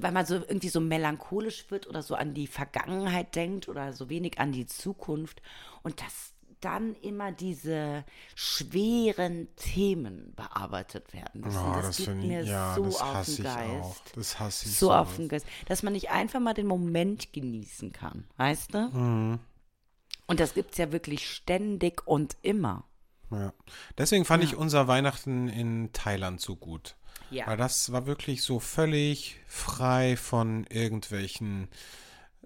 [0.00, 4.08] weil man so irgendwie so melancholisch wird oder so an die Vergangenheit denkt oder so
[4.08, 5.42] wenig an die Zukunft
[5.82, 6.30] und dass
[6.60, 8.04] dann immer diese
[8.36, 11.40] schweren Themen bearbeitet werden.
[11.40, 11.58] müssen.
[11.58, 13.82] Oh, das, das geht find ich- mir ja, so das auf den Geist.
[13.82, 13.96] auch.
[14.14, 15.00] Das hasse ich so sowas.
[15.00, 18.78] auf den Geist, dass man nicht einfach mal den Moment genießen kann, weißt du?
[18.92, 19.38] Mhm.
[20.28, 22.84] Und das gibt's ja wirklich ständig und immer.
[23.32, 23.52] Ja.
[23.98, 26.94] Deswegen fand ich unser Weihnachten in Thailand so gut.
[27.32, 27.46] Ja.
[27.46, 31.68] Weil das war wirklich so völlig frei von irgendwelchen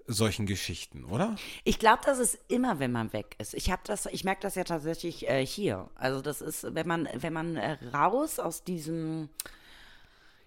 [0.09, 1.35] solchen Geschichten, oder?
[1.65, 3.53] Ich glaube, das ist immer, wenn man weg ist.
[3.53, 5.89] Ich habe das, ich merke das ja tatsächlich äh, hier.
[5.95, 9.27] Also das ist, wenn man, wenn man äh, raus aus diesem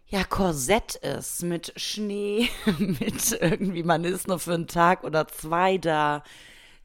[0.07, 5.77] ja, Korsett ist mit Schnee, mit irgendwie, man ist nur für einen Tag oder zwei
[5.79, 6.25] da,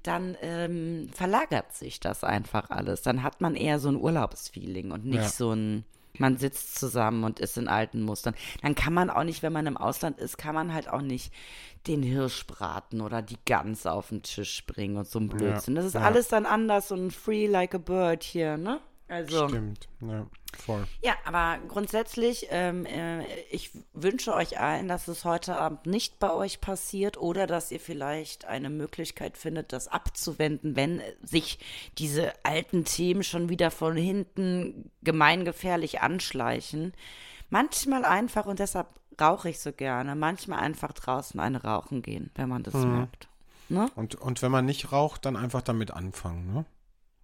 [0.03, 3.01] dann ähm, verlagert sich das einfach alles.
[3.01, 5.29] Dann hat man eher so ein Urlaubsfeeling und nicht Ja.
[5.29, 5.85] so ein,
[6.19, 8.35] Man sitzt zusammen und ist in alten Mustern.
[8.61, 11.33] Dann kann man auch nicht, wenn man im Ausland ist, kann man halt auch nicht
[11.87, 15.75] den Hirsch braten oder die Gans auf den Tisch bringen und so ein Blödsinn.
[15.75, 16.01] das ist ja.
[16.01, 18.79] alles dann anders und free like a bird hier, ne?
[19.07, 19.47] Also.
[19.47, 20.25] Stimmt, ja,
[20.57, 20.87] voll.
[21.03, 26.31] Ja, aber grundsätzlich, ähm, äh, ich wünsche euch allen, dass es heute Abend nicht bei
[26.31, 31.59] euch passiert oder dass ihr vielleicht eine Möglichkeit findet, das abzuwenden, wenn sich
[31.99, 36.93] diese alten Themen schon wieder von hinten gemeingefährlich anschleichen.
[37.51, 38.87] Manchmal einfach, und deshalb
[39.21, 43.27] rauche ich so gerne, manchmal einfach draußen eine rauchen gehen, wenn man das merkt.
[43.69, 43.87] Ne?
[43.95, 46.65] Und, und wenn man nicht raucht, dann einfach damit anfangen,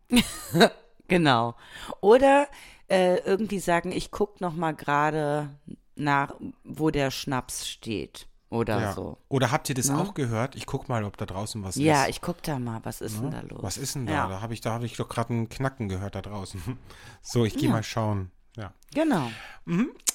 [0.10, 0.22] ne?
[1.12, 1.56] Genau.
[2.02, 2.48] Oder
[2.90, 5.50] äh, irgendwie sagen, ich gucke noch mal gerade
[5.96, 6.34] nach,
[6.64, 8.94] wo der Schnaps steht oder Ja.
[8.94, 9.18] so.
[9.30, 9.98] Oder habt ihr das Ne?
[10.00, 10.56] auch gehört?
[10.56, 12.10] Ich guck mal, ob da draußen was Ja, ist.
[12.10, 13.62] ich guck da mal, was ist denn da los?
[13.62, 14.14] Was ist denn da?
[14.14, 14.28] Ja.
[14.28, 16.62] Da habe ich, da hab ich doch gerade ein Knacken gehört da draußen.
[17.22, 18.32] So, ich gehe mal schauen.
[18.58, 18.74] Ja.
[18.94, 19.30] Genau.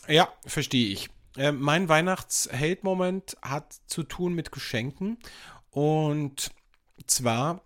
[0.08, 1.08] Ja, verstehe ich.
[1.36, 5.18] Äh, mein Weihnachts-Hate-Moment hat zu tun mit Geschenken.
[5.70, 6.50] Und
[7.06, 7.60] zwar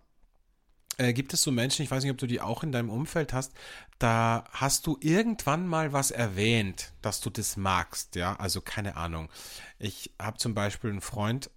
[0.97, 3.33] äh, gibt es so Menschen, ich weiß nicht, ob du die auch in deinem Umfeld
[3.33, 3.53] hast,
[3.99, 9.29] da hast du irgendwann mal was erwähnt, dass du das magst, ja, also keine Ahnung.
[9.79, 11.49] Ich habe zum Beispiel einen Freund,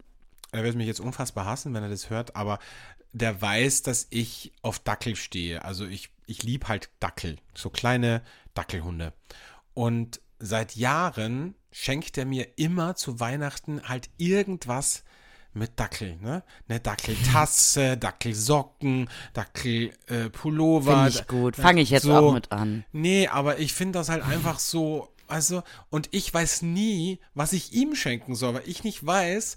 [0.52, 2.58] er wird mich jetzt unfassbar hassen, wenn er das hört, aber
[3.12, 5.64] der weiß, dass ich auf Dackel stehe.
[5.64, 8.22] Also ich, ich liebe halt Dackel, so kleine
[8.54, 9.12] Dackelhunde.
[9.72, 15.04] Und seit Jahren schenkt er mir immer zu Weihnachten halt irgendwas
[15.54, 16.42] mit Dackel, ne?
[16.68, 20.92] Eine Dackeltasse, Dackelsocken, Dackelpullover.
[20.92, 21.56] Finde ich gut.
[21.56, 22.14] Fange ich jetzt so.
[22.14, 22.84] auch mit an.
[22.92, 27.72] Nee, aber ich finde das halt einfach so, also, und ich weiß nie, was ich
[27.72, 29.56] ihm schenken soll, weil ich nicht weiß,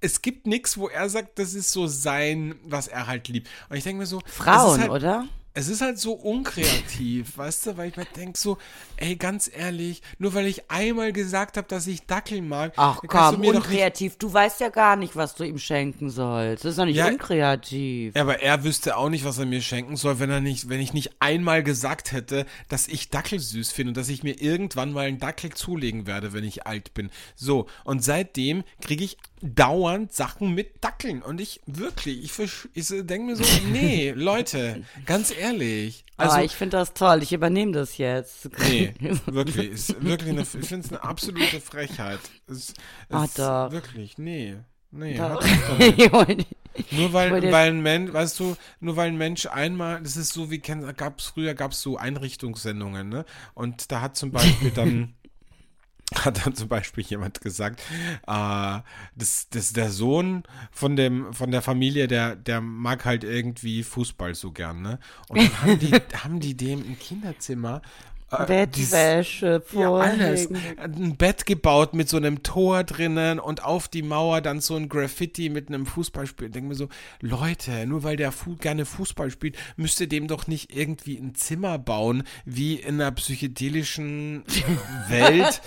[0.00, 3.48] es gibt nichts, wo er sagt, das ist so sein, was er halt liebt.
[3.68, 5.26] Und ich denke mir so, Frauen, halt, oder?
[5.58, 8.58] Es ist halt so unkreativ, weißt du, weil ich mir denke so,
[8.96, 13.08] ey, ganz ehrlich, nur weil ich einmal gesagt habe, dass ich Dackel mag, Ach du
[13.08, 14.16] komm, mir doch nicht unkreativ.
[14.18, 16.64] Du weißt ja gar nicht, was du ihm schenken sollst.
[16.64, 17.08] Das ist doch nicht Ja.
[17.08, 18.14] unkreativ.
[18.14, 20.78] Ja, aber er wüsste auch nicht, was er mir schenken soll, wenn er nicht, wenn
[20.80, 24.92] ich nicht einmal gesagt hätte, dass ich Dackel süß finde und dass ich mir irgendwann
[24.92, 27.10] mal einen Dackel zulegen werde, wenn ich alt bin.
[27.34, 31.22] So, und seitdem kriege ich dauernd Sachen mit Dackeln.
[31.22, 35.47] Und ich wirklich, ich, ich denke mir so, nee, Leute, ganz ehrlich.
[36.16, 37.22] Also, ah, ich finde das toll.
[37.22, 38.48] Ich übernehme das jetzt.
[38.68, 38.92] nee,
[39.26, 42.18] wirklich, ist wirklich eine, ich finde es eine absolute Frechheit.
[42.48, 42.74] Es, es,
[43.10, 43.72] Ah, doch.
[43.72, 44.56] Wirklich, nee.
[44.90, 45.18] Nee.
[46.92, 50.50] Nur weil, weil ein Mensch, weißt du, nur weil ein Mensch einmal, das ist so
[50.50, 53.24] wie, gab's früher gab es so Einrichtungssendungen, ne?
[53.54, 55.14] Und da hat zum Beispiel dann,
[56.24, 57.80] hat dann zum Beispiel jemand gesagt,
[58.26, 58.78] äh,
[59.14, 64.34] das, das der Sohn von dem, von der Familie, der, der mag halt irgendwie Fußball
[64.34, 64.98] so gern, ne?
[65.28, 65.92] Und dann haben die,
[66.22, 67.82] haben die dem im Kinderzimmer
[68.30, 70.48] äh, Bettwäsche, ja, alles.
[70.76, 74.88] Ein Bett gebaut mit so einem Tor drinnen und auf die Mauer dann so ein
[74.88, 76.50] Graffiti mit einem Fußballspiel.
[76.50, 76.88] Denke mir so,
[77.20, 81.34] Leute, nur weil der Fu gerne Fußball spielt, müsst ihr dem doch nicht irgendwie ein
[81.34, 84.44] Zimmer bauen, wie in einer psychedelischen
[85.08, 85.62] Welt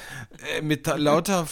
[0.57, 1.45] äh, mit lauter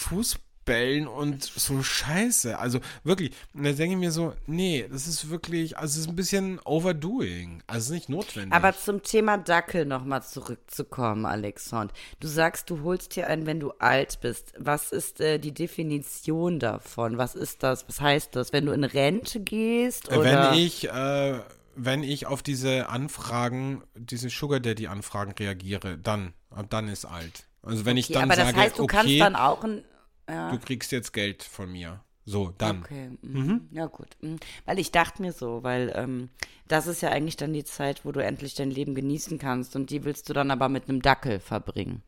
[0.69, 2.57] Fußbällen und so Scheiße.
[2.57, 6.09] Also wirklich, und da denke ich mir so, nee, das ist wirklich, also es ist
[6.09, 7.63] ein bisschen overdoing.
[7.67, 8.53] Also es ist nicht notwendig.
[8.53, 11.91] Aber zum Thema Dackel nochmal zurückzukommen, Alexand.
[12.19, 14.53] Du sagst, du holst dir einen, wenn du alt bist.
[14.57, 17.17] Was ist äh, die Definition davon?
[17.17, 17.87] Was ist das?
[17.87, 18.53] Was heißt das?
[18.53, 20.11] Wenn du in Rente gehst?
[20.11, 20.51] Äh, Oder?
[20.51, 21.39] Wenn ich, äh,
[21.75, 26.33] wenn ich auf diese Anfragen, diese Sugar Daddy Anfragen reagiere, dann,
[26.69, 27.45] dann ist alt.
[27.61, 29.83] Also wenn ich okay, dann aber das sage, heißt, du okay, kannst dann auch ein.
[30.29, 30.51] Ja.
[30.51, 32.01] du kriegst jetzt Geld von mir.
[32.25, 32.83] So, dann.
[32.83, 33.67] Okay, mhm.
[33.71, 34.09] ja gut.
[34.21, 34.39] Mhm.
[34.65, 36.29] Weil ich dachte mir so, weil ähm,
[36.67, 39.89] das ist ja eigentlich dann die Zeit, wo du endlich dein Leben genießen kannst und
[39.89, 42.03] die willst du dann aber mit einem Dackel verbringen.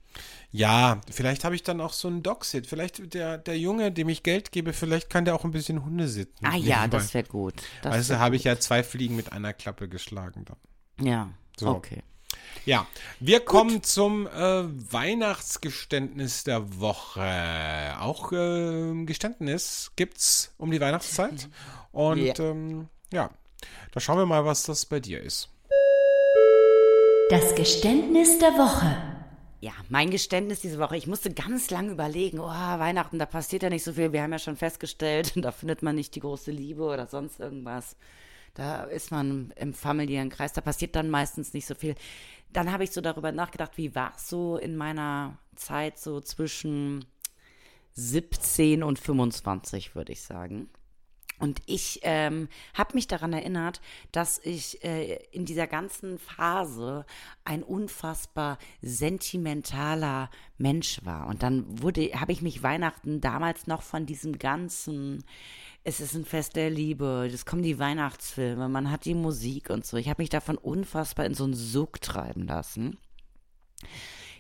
[0.52, 2.68] Ja, vielleicht habe ich dann auch so einen Dog-Sit.
[2.68, 6.08] Vielleicht der, der Junge, dem ich Geld gebe, vielleicht kann der auch ein bisschen Hunde
[6.08, 6.46] sitten.
[6.46, 7.56] Ah ja, das wäre gut.
[7.82, 11.08] Das Weißt du, wär habe ich ja zwei Fliegen mit einer Klappe geschlagen dann.
[11.08, 11.70] Ja, So.
[11.70, 12.04] okay.
[12.66, 12.86] Ja,
[13.20, 17.96] wir kommen zum äh, Weihnachtsgeständnis der Woche.
[18.00, 21.50] Auch äh, Geständnis gibt's um die Weihnachtszeit.
[21.92, 22.34] Und Ja.
[22.40, 23.30] ähm, ja,
[23.92, 25.50] da schauen wir mal, was das bei dir ist.
[27.30, 28.98] Das Geständnis der Woche.
[29.62, 30.98] Ja, mein Geständnis diese Woche.
[30.98, 34.12] Ich musste ganz lange überlegen, oh, Weihnachten, da passiert ja nicht so viel.
[34.12, 37.96] Wir haben ja schon festgestellt, da findet man nicht die große Liebe oder sonst irgendwas.
[38.54, 41.96] Da ist man im familiären Kreis, da passiert dann meistens nicht so viel.
[42.52, 47.06] Dann habe ich so darüber nachgedacht, wie war es so in meiner Zeit so zwischen
[47.94, 50.70] 17 und 25, würde ich sagen.
[51.42, 53.82] Und ich ähm, habe mich daran erinnert,
[54.12, 57.04] dass ich äh, in dieser ganzen Phase
[57.44, 60.30] ein unfassbar sentimentaler
[60.60, 61.26] Mensch war.
[61.26, 65.24] Und dann wurde, habe ich mich Weihnachten damals noch von diesem ganzen,
[65.84, 69.86] es ist ein Fest der Liebe, es kommen die Weihnachtsfilme, man hat die Musik und
[69.86, 69.98] so.
[69.98, 72.98] Ich habe mich davon unfassbar in so einen Sog treiben lassen.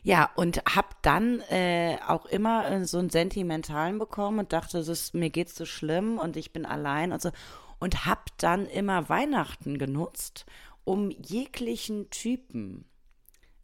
[0.03, 4.87] Ja, und hab dann äh, auch immer äh, so einen sentimentalen bekommen und dachte, es
[4.87, 7.31] ist, mir geht's so schlimm und ich bin allein und so.
[7.79, 10.45] Und hab dann immer Weihnachten genutzt,
[10.83, 12.85] um jeglichen Typen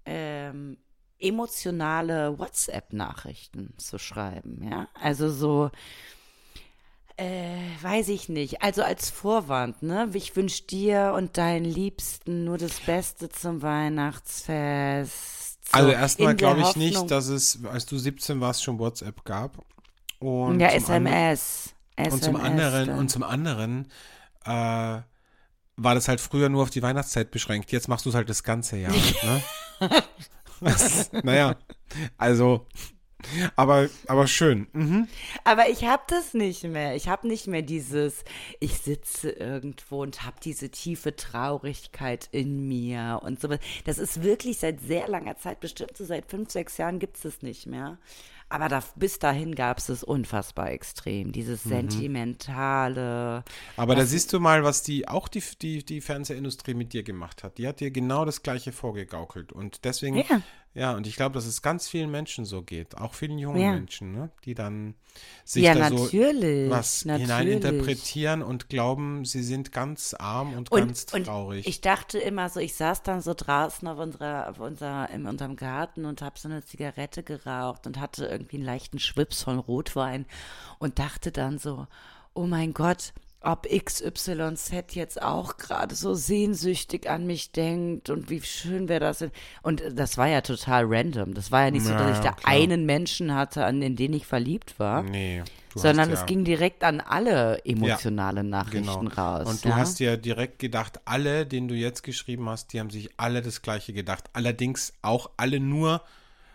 [0.05, 0.77] ähm,
[1.19, 4.87] emotionale WhatsApp-Nachrichten zu schreiben, ja.
[4.93, 5.71] Also so,
[7.17, 8.61] äh, weiß ich nicht.
[8.61, 10.09] Also als Vorwand, ne?
[10.13, 15.57] Ich wünsche dir und deinen Liebsten nur das Beste zum Weihnachtsfest.
[15.65, 19.25] So, also erstmal glaube ich Hoffnung- nicht, dass es, als du 17 warst, schon WhatsApp
[19.25, 19.65] gab.
[20.19, 21.73] Und ja, SMS.
[21.95, 22.13] SMS.
[22.13, 22.99] Und zum anderen, dann.
[22.99, 23.91] und zum anderen
[24.45, 25.05] äh, war
[25.75, 27.71] das halt früher nur auf die Weihnachtszeit beschränkt.
[27.71, 28.93] Jetzt machst du es halt das ganze Jahr.
[29.81, 30.03] ne?
[31.23, 31.55] Naja,
[32.17, 32.65] also,
[33.55, 34.67] aber, aber schön.
[34.73, 35.07] Mhm.
[35.43, 36.95] Aber ich habe das nicht mehr.
[36.95, 38.23] Ich habe nicht mehr dieses,
[38.59, 43.49] ich sitze irgendwo und habe diese tiefe Traurigkeit in mir und so.
[43.85, 47.25] Das ist wirklich seit sehr langer Zeit, bestimmt so seit fünf, sechs Jahren gibt es
[47.25, 47.97] es nicht mehr.
[48.49, 51.33] Aber da, bis dahin gab es es unfassbar extrem.
[51.33, 53.43] Dieses sentimentale.
[53.75, 57.43] Aber da siehst du mal, was die, auch die, die, die Fernsehindustrie mit dir gemacht
[57.43, 57.57] hat.
[57.57, 59.51] Die hat dir genau das Gleiche vorgegaukelt.
[59.51, 60.41] Und deswegen, Ja.
[60.73, 62.97] Ja, und ich glaube, dass es ganz vielen Menschen so geht.
[62.97, 63.71] Auch vielen jungen Ja.
[63.71, 64.29] Menschen, ne?
[64.45, 64.93] die dann
[65.43, 65.95] sich Ja, da so
[66.69, 67.27] was natürlich.
[67.27, 71.65] hineininterpretieren und glauben, sie sind ganz arm und, Und, ganz und traurig.
[71.67, 75.55] ich dachte immer so, ich saß dann so draußen auf unserer, auf unser, in unserem
[75.55, 80.25] Garten und habe so eine Zigarette geraucht und hatte irgendwie einen leichten Schwips von Rotwein
[80.77, 81.87] und dachte dann so,
[82.35, 88.41] oh mein Gott, ob XYZ jetzt auch gerade so sehnsüchtig an mich denkt und wie
[88.41, 89.19] schön wäre das.
[89.19, 89.31] denn?
[89.61, 91.33] Und das war ja total random.
[91.33, 92.53] Das war ja nicht so, Ja, dass ich ja, da klar.
[92.53, 95.03] einen Menschen hatte, an den, den ich verliebt war.
[95.03, 95.43] nee.
[95.75, 98.57] Sondern es ja, ging direkt an alle emotionale genau.
[98.57, 99.47] Nachrichten raus.
[99.47, 99.75] Und du ja?
[99.75, 103.61] hast dir direkt gedacht, alle, denen du jetzt geschrieben hast, die haben sich alle das
[103.61, 104.23] Gleiche gedacht.
[104.33, 106.01] Allerdings auch alle nur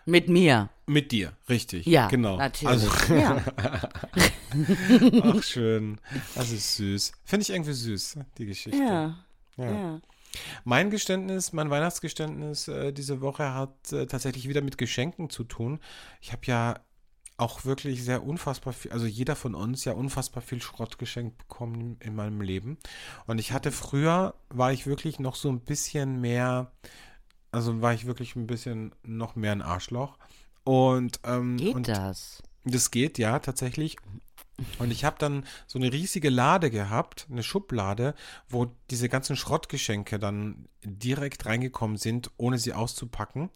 [0.05, 0.69] Mit mir.
[0.85, 1.85] mit dir, richtig.
[1.85, 2.37] Ja, genau.
[2.37, 2.67] natürlich.
[2.67, 3.43] Also, ja.
[5.23, 5.99] ach schön.
[6.35, 7.13] Das ist süß.
[7.23, 8.77] Finde ich irgendwie süß, die Geschichte.
[8.77, 9.17] ja.
[9.57, 9.71] Ja.
[9.71, 10.01] Ja.
[10.63, 15.79] Mein Geständnis, mein Weihnachtsgeständnis äh, diese Woche hat äh, tatsächlich wieder mit Geschenken zu tun.
[16.21, 16.79] Ich habe ja
[17.37, 21.97] auch wirklich sehr unfassbar viel, also jeder von uns ja unfassbar viel Schrott geschenkt bekommen
[21.99, 22.77] in meinem Leben.
[23.25, 26.71] Und ich hatte früher, war ich wirklich noch so ein bisschen mehr,
[27.53, 30.17] also war ich wirklich ein bisschen noch mehr ein Arschloch.
[30.63, 32.41] Und, ähm, Geht und das?
[32.65, 33.97] das geht, ja, tatsächlich.
[34.77, 38.13] Und ich habe dann so eine riesige Lade gehabt, eine Schublade,
[38.47, 43.49] wo diese ganzen Schrottgeschenke dann direkt reingekommen sind, ohne sie auszupacken.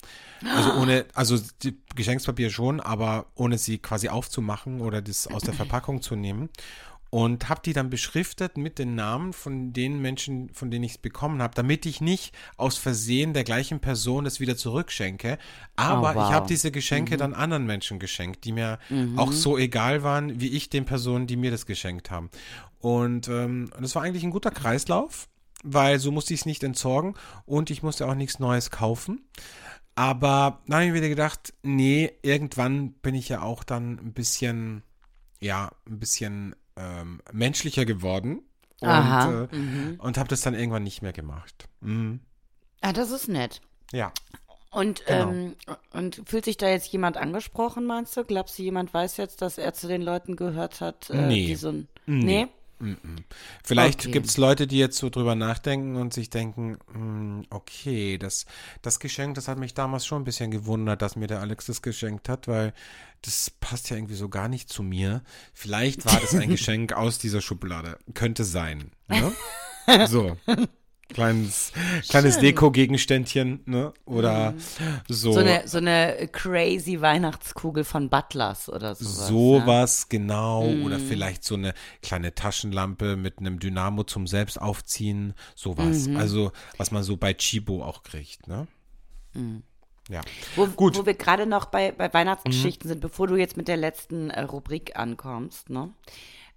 [0.55, 5.53] Also ohne, also die Geschenkspapier schon, aber ohne sie quasi aufzumachen oder das aus der
[5.53, 6.49] Verpackung zu nehmen.
[7.09, 10.97] Und habe die dann beschriftet mit den Namen von den Menschen, von denen ich es
[10.97, 15.37] bekommen habe, damit ich nicht aus Versehen der gleichen Person es wieder zurückschenke.
[15.77, 16.27] Aber Oh, wow.
[16.29, 18.79] ich habe diese Geschenke dann anderen Menschen geschenkt, die mir
[19.15, 22.29] auch so egal waren, wie ich den Personen, die mir das geschenkt haben.
[22.79, 25.27] Und ähm, das war eigentlich ein guter Kreislauf,
[25.63, 29.21] weil so musste ich es nicht entsorgen und ich musste auch nichts Neues kaufen.
[29.95, 34.13] Aber dann habe ich mir wieder gedacht, nee, irgendwann bin ich ja auch dann ein
[34.13, 34.83] bisschen,
[35.39, 38.41] ja, ein bisschen ähm, menschlicher geworden.
[38.79, 41.67] Und, Aha, äh, und habe das dann irgendwann nicht mehr gemacht.
[41.81, 42.19] Mhm.
[42.81, 43.61] Ah, das ist nett.
[43.91, 44.11] Ja.
[44.69, 45.29] Und, Genau.
[45.31, 45.55] ähm,
[45.93, 48.23] und fühlt sich da jetzt jemand angesprochen, meinst du?
[48.23, 51.47] Glaubst du, jemand weiß jetzt, dass er zu den Leuten gehört hat, äh, Nee.
[51.47, 51.87] die so ein.
[52.05, 52.23] Nee.
[52.43, 52.47] Nee?
[53.63, 54.11] Vielleicht Okay.
[54.11, 58.45] gibt es Leute, die jetzt so drüber nachdenken und sich denken, hm, okay, das,
[58.81, 61.81] das Geschenk, das hat mich damals schon ein bisschen gewundert, dass mir der Alex das
[61.81, 62.73] geschenkt hat, weil
[63.23, 65.23] das passt ja irgendwie so gar nicht zu mir.
[65.53, 67.97] Vielleicht war das ein Geschenk aus dieser Schublade.
[68.13, 68.91] Könnte sein.
[69.07, 69.31] Ne?
[70.07, 70.35] So.
[71.09, 71.71] Kleines,
[72.09, 73.93] kleines Deko-Gegenständchen, ne?
[74.05, 74.53] Oder
[75.07, 75.29] so.
[75.29, 75.33] Mhm.
[75.33, 79.27] So eine, so eine crazy Weihnachtskugel von Butlers oder sowas.
[79.27, 80.69] Sowas, genau.
[80.69, 80.85] Mhm.
[80.85, 85.33] Oder vielleicht so eine kleine Taschenlampe mit einem Dynamo zum Selbstaufziehen.
[85.55, 86.07] Sowas.
[86.07, 86.17] Mhm.
[86.17, 88.67] Also, was man so bei Chibo auch kriegt, ne?
[89.33, 89.63] Mhm.
[90.09, 90.21] Ja.
[90.55, 90.95] Wo, Gut.
[90.95, 90.99] Mhm.
[90.99, 94.41] wo wir gerade noch bei, bei Weihnachtsgeschichten sind, bevor du jetzt mit der letzten äh,
[94.41, 95.89] Rubrik ankommst, ne,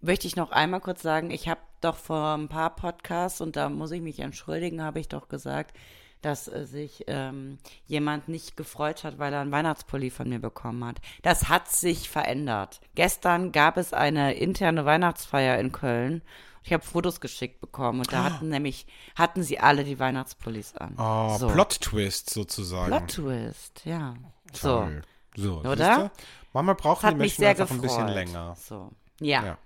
[0.01, 3.69] möchte ich noch einmal kurz sagen, ich habe doch vor ein paar Podcasts, und da
[3.69, 5.77] muss ich mich entschuldigen, habe ich doch gesagt,
[6.23, 10.85] dass äh, sich ähm, jemand nicht gefreut hat, weil er einen Weihnachtspulli von mir bekommen
[10.85, 11.01] hat.
[11.23, 12.81] Das hat sich verändert.
[12.95, 16.23] Gestern gab es eine interne Weihnachtsfeier in Köln
[16.63, 18.87] Ich habe Fotos geschickt bekommen und da hatten nämlich,
[19.17, 20.95] hatten sie alle die Weihnachtspullis an.
[20.99, 21.49] Oh, so.
[21.49, 22.89] Plot-Twist sozusagen.
[22.89, 24.15] Plot-Twist, ja.
[24.53, 24.81] So.
[24.81, 25.03] Toll.
[25.37, 26.11] So, Oder?
[26.53, 27.79] Manchmal brauchen die Menschen einfach gefreut.
[27.79, 28.57] ein bisschen länger.
[28.57, 28.91] So.
[29.21, 29.45] Ja.
[29.45, 29.59] Ja.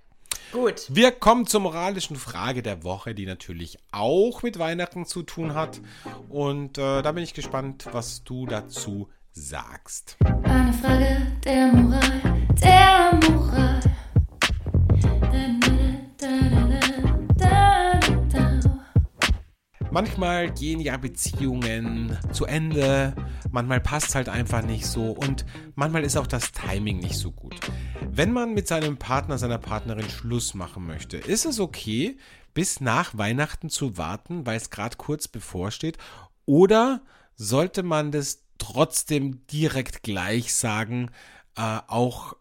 [0.51, 0.85] Gut.
[0.89, 5.81] Wir kommen zur moralischen Frage der Woche, die natürlich auch mit Weihnachten zu tun hat.
[6.29, 10.17] Und äh, da bin ich gespannt, was du dazu sagst.
[10.43, 12.21] Eine Frage der Moral,
[12.61, 13.79] der Moral.
[17.37, 17.99] Da,
[18.31, 18.85] da, da.
[19.91, 23.15] Manchmal gehen ja Beziehungen zu Ende,
[23.51, 27.31] manchmal passt es halt einfach nicht so und manchmal ist auch das Timing nicht so
[27.31, 27.55] gut.
[28.17, 32.17] Wenn man mit seinem Partner, seiner Partnerin Schluss machen möchte, ist es okay,
[32.53, 35.97] bis nach Weihnachten zu warten, weil es gerade kurz bevorsteht,
[36.45, 37.01] oder
[37.35, 41.11] sollte man das trotzdem direkt gleich sagen,
[41.57, 42.37] äh, auch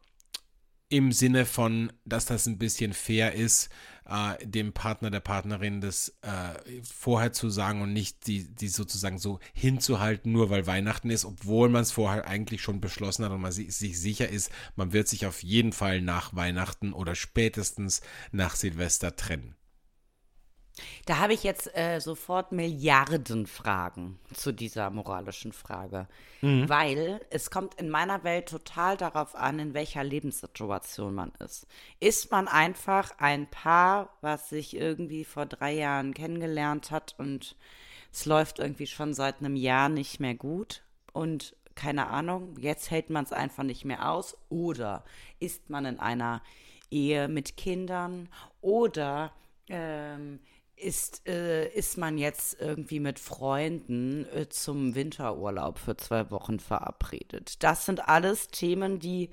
[0.90, 3.68] im Sinne von, dass das ein bisschen fair ist,
[4.08, 9.18] äh, dem Partner, der Partnerin das äh, vorher zu sagen und nicht die, die sozusagen
[9.18, 13.40] so hinzuhalten, nur weil Weihnachten ist, obwohl man es vorher eigentlich schon beschlossen hat und
[13.40, 18.02] man si- sich sicher ist, man wird sich auf jeden Fall nach Weihnachten oder spätestens
[18.32, 19.54] nach Silvester trennen.
[21.06, 26.08] Da habe ich jetzt äh, sofort Milliarden Fragen zu dieser moralischen Frage.
[26.68, 31.66] Weil es kommt in meiner Welt total darauf an, in welcher Lebenssituation man ist.
[32.00, 37.56] Ist man einfach ein Paar, was sich irgendwie vor drei Jahren kennengelernt hat und
[38.12, 43.10] es läuft irgendwie schon seit einem Jahr nicht mehr gut und keine Ahnung, jetzt hält
[43.10, 45.04] man es einfach nicht mehr aus oder
[45.40, 46.42] ist man in einer
[46.90, 48.28] Ehe mit Kindern
[48.60, 49.32] oder
[49.68, 50.40] ähm,
[50.84, 57.62] ist, äh, ist man jetzt irgendwie mit Freunden äh, zum Winterurlaub für zwei Wochen verabredet.
[57.62, 59.30] Das sind alles Themen, die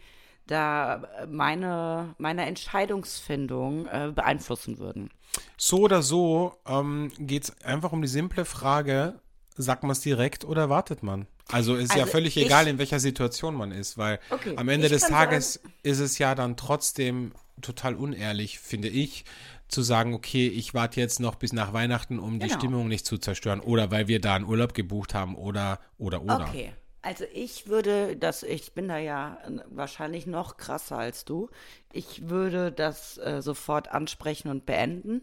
[0.47, 5.09] da meine, meine Entscheidungsfindung äh, beeinflussen würden.
[5.57, 9.19] So oder so ähm, geht es einfach um die simple Frage,
[9.55, 11.27] sagt man es direkt oder wartet man?
[11.49, 14.67] Also ist ja Also völlig ich- egal, in welcher Situation man ist, weil Okay, am
[14.69, 19.26] Ende des Tages ist es ja dann trotzdem total unehrlich, finde ich,
[19.68, 22.59] zu sagen, okay, ich warte jetzt noch bis nach Weihnachten, um die Genau.
[22.59, 26.41] Stimmung nicht zu zerstören oder weil wir da einen Urlaub gebucht haben oder, oder, oder.
[26.41, 26.74] Okay.
[27.01, 31.49] Also ich würde das, ich bin da ja äh, wahrscheinlich noch krasser als du.
[31.91, 35.22] Ich würde das äh, sofort ansprechen und beenden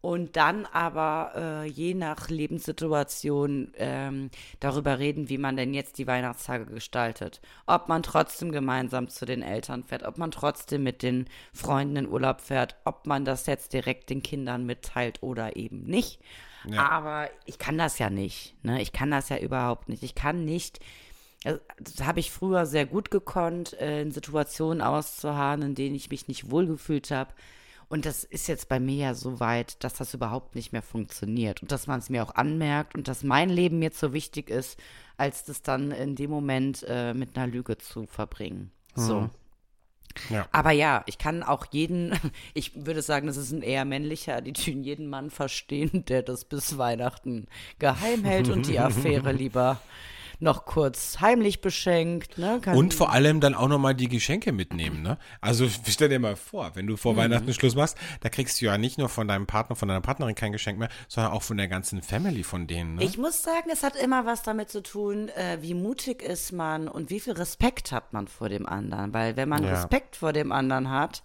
[0.00, 4.30] und dann aber äh, je nach Lebenssituation ähm,
[4.60, 7.40] darüber reden, wie man denn jetzt die Weihnachtstage gestaltet.
[7.66, 12.08] Ob man trotzdem gemeinsam zu den Eltern fährt, ob man trotzdem mit den Freunden in
[12.08, 16.20] Urlaub fährt, ob man das jetzt direkt den Kindern mitteilt oder eben nicht.
[16.76, 18.54] Aber ich kann das ja nicht.
[18.64, 18.82] Ne?
[18.82, 20.02] Ich kann das ja überhaupt nicht.
[20.02, 20.80] Ich kann nicht
[21.44, 26.10] also, das habe ich früher sehr gut gekonnt, äh, in Situationen auszuharren, in denen ich
[26.10, 27.32] mich nicht wohlgefühlt habe.
[27.88, 31.62] Und das ist jetzt bei mir ja so weit, dass das überhaupt nicht mehr funktioniert.
[31.62, 34.78] Und dass man es mir auch anmerkt und dass mein Leben mir so wichtig ist,
[35.16, 38.72] als das dann in dem Moment äh, mit einer Lüge zu verbringen.
[38.96, 39.30] So.
[40.30, 40.48] Ja.
[40.50, 42.18] Aber ja, ich kann auch jeden,
[42.54, 46.78] ich würde sagen, das ist ein eher männlicher Attitüden, jeden Mann verstehen, der das bis
[46.78, 47.46] Weihnachten
[47.78, 49.80] geheim hält und die Affäre lieber
[50.38, 52.38] noch kurz heimlich beschenkt.
[52.38, 52.60] Ne?
[52.62, 55.18] Kann, Und vor allem dann auch nochmal die Geschenke mitnehmen, ne?
[55.40, 57.16] Also stell dir mal vor, wenn du vor Mhm.
[57.18, 60.34] Weihnachten Schluss machst, da kriegst du ja nicht nur von deinem Partner, von deiner Partnerin
[60.34, 63.04] kein Geschenk mehr, sondern auch von der ganzen Family von denen, ne?
[63.04, 66.88] Ich muss sagen, es hat immer was damit zu tun, äh, wie mutig ist man
[66.88, 69.14] und wie viel Respekt hat man vor dem anderen.
[69.14, 69.70] Weil wenn man Ja.
[69.70, 71.22] Respekt vor dem anderen hat,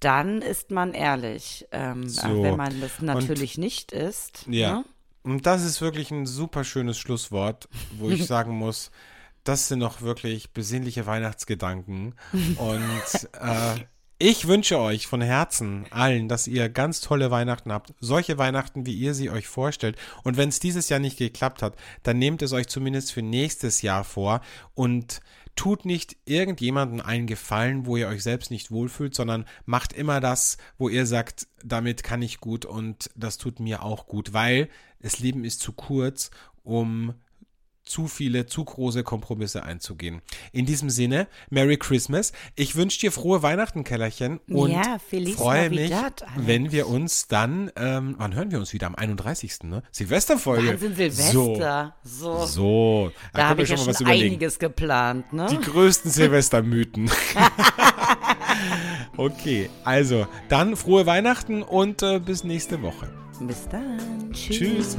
[0.00, 1.66] dann ist man ehrlich.
[1.72, 2.42] Ähm, So.
[2.42, 4.44] Wenn man das natürlich nicht ist.
[4.48, 4.76] Ja.
[4.76, 4.84] Ne?
[5.24, 7.68] Und das ist wirklich ein super schönes Schlusswort,
[7.98, 8.90] wo ich sagen muss,
[9.42, 12.14] das sind noch wirklich besinnliche Weihnachtsgedanken.
[12.56, 13.84] Und äh,
[14.18, 17.92] ich wünsche euch von Herzen allen, dass ihr ganz tolle Weihnachten habt.
[18.00, 19.96] Solche Weihnachten, wie ihr sie euch vorstellt.
[20.22, 23.82] Und wenn es dieses Jahr nicht geklappt hat, dann nehmt es euch zumindest für nächstes
[23.82, 24.40] Jahr vor
[24.74, 25.20] und
[25.56, 30.58] tut nicht irgendjemanden einen Gefallen, wo ihr euch selbst nicht wohlfühlt, sondern macht immer das,
[30.78, 34.68] wo ihr sagt, damit kann ich gut und das tut mir auch gut, weil
[35.00, 36.30] das Leben ist zu kurz,
[36.62, 37.14] um
[37.84, 40.22] zu viele, zu große Kompromisse einzugehen.
[40.52, 42.32] In diesem Sinne, Merry Christmas.
[42.56, 44.40] Ich wünsche dir frohe Weihnachten, Kellerchen.
[44.48, 44.98] Und Ja,
[45.36, 48.86] freue mich, Navidad, wenn wir uns dann, ähm, wann hören wir uns wieder?
[48.86, 49.64] Am 31.
[49.64, 49.82] Ne?
[49.90, 50.68] Silvesterfolge.
[50.68, 51.94] Wahnsinn, Silvester.
[52.02, 52.38] So.
[52.40, 52.46] So.
[52.46, 53.12] so.
[53.32, 54.26] Da können habe ich ja mal schon was überlegen.
[54.26, 55.46] einiges geplant, ne?
[55.50, 57.10] Die größten Silvestermythen.
[59.16, 63.08] okay, also dann frohe Weihnachten und äh, bis nächste Woche.
[63.40, 64.32] Bis dann.
[64.32, 64.58] Tschüss.
[64.58, 64.96] Tschüss.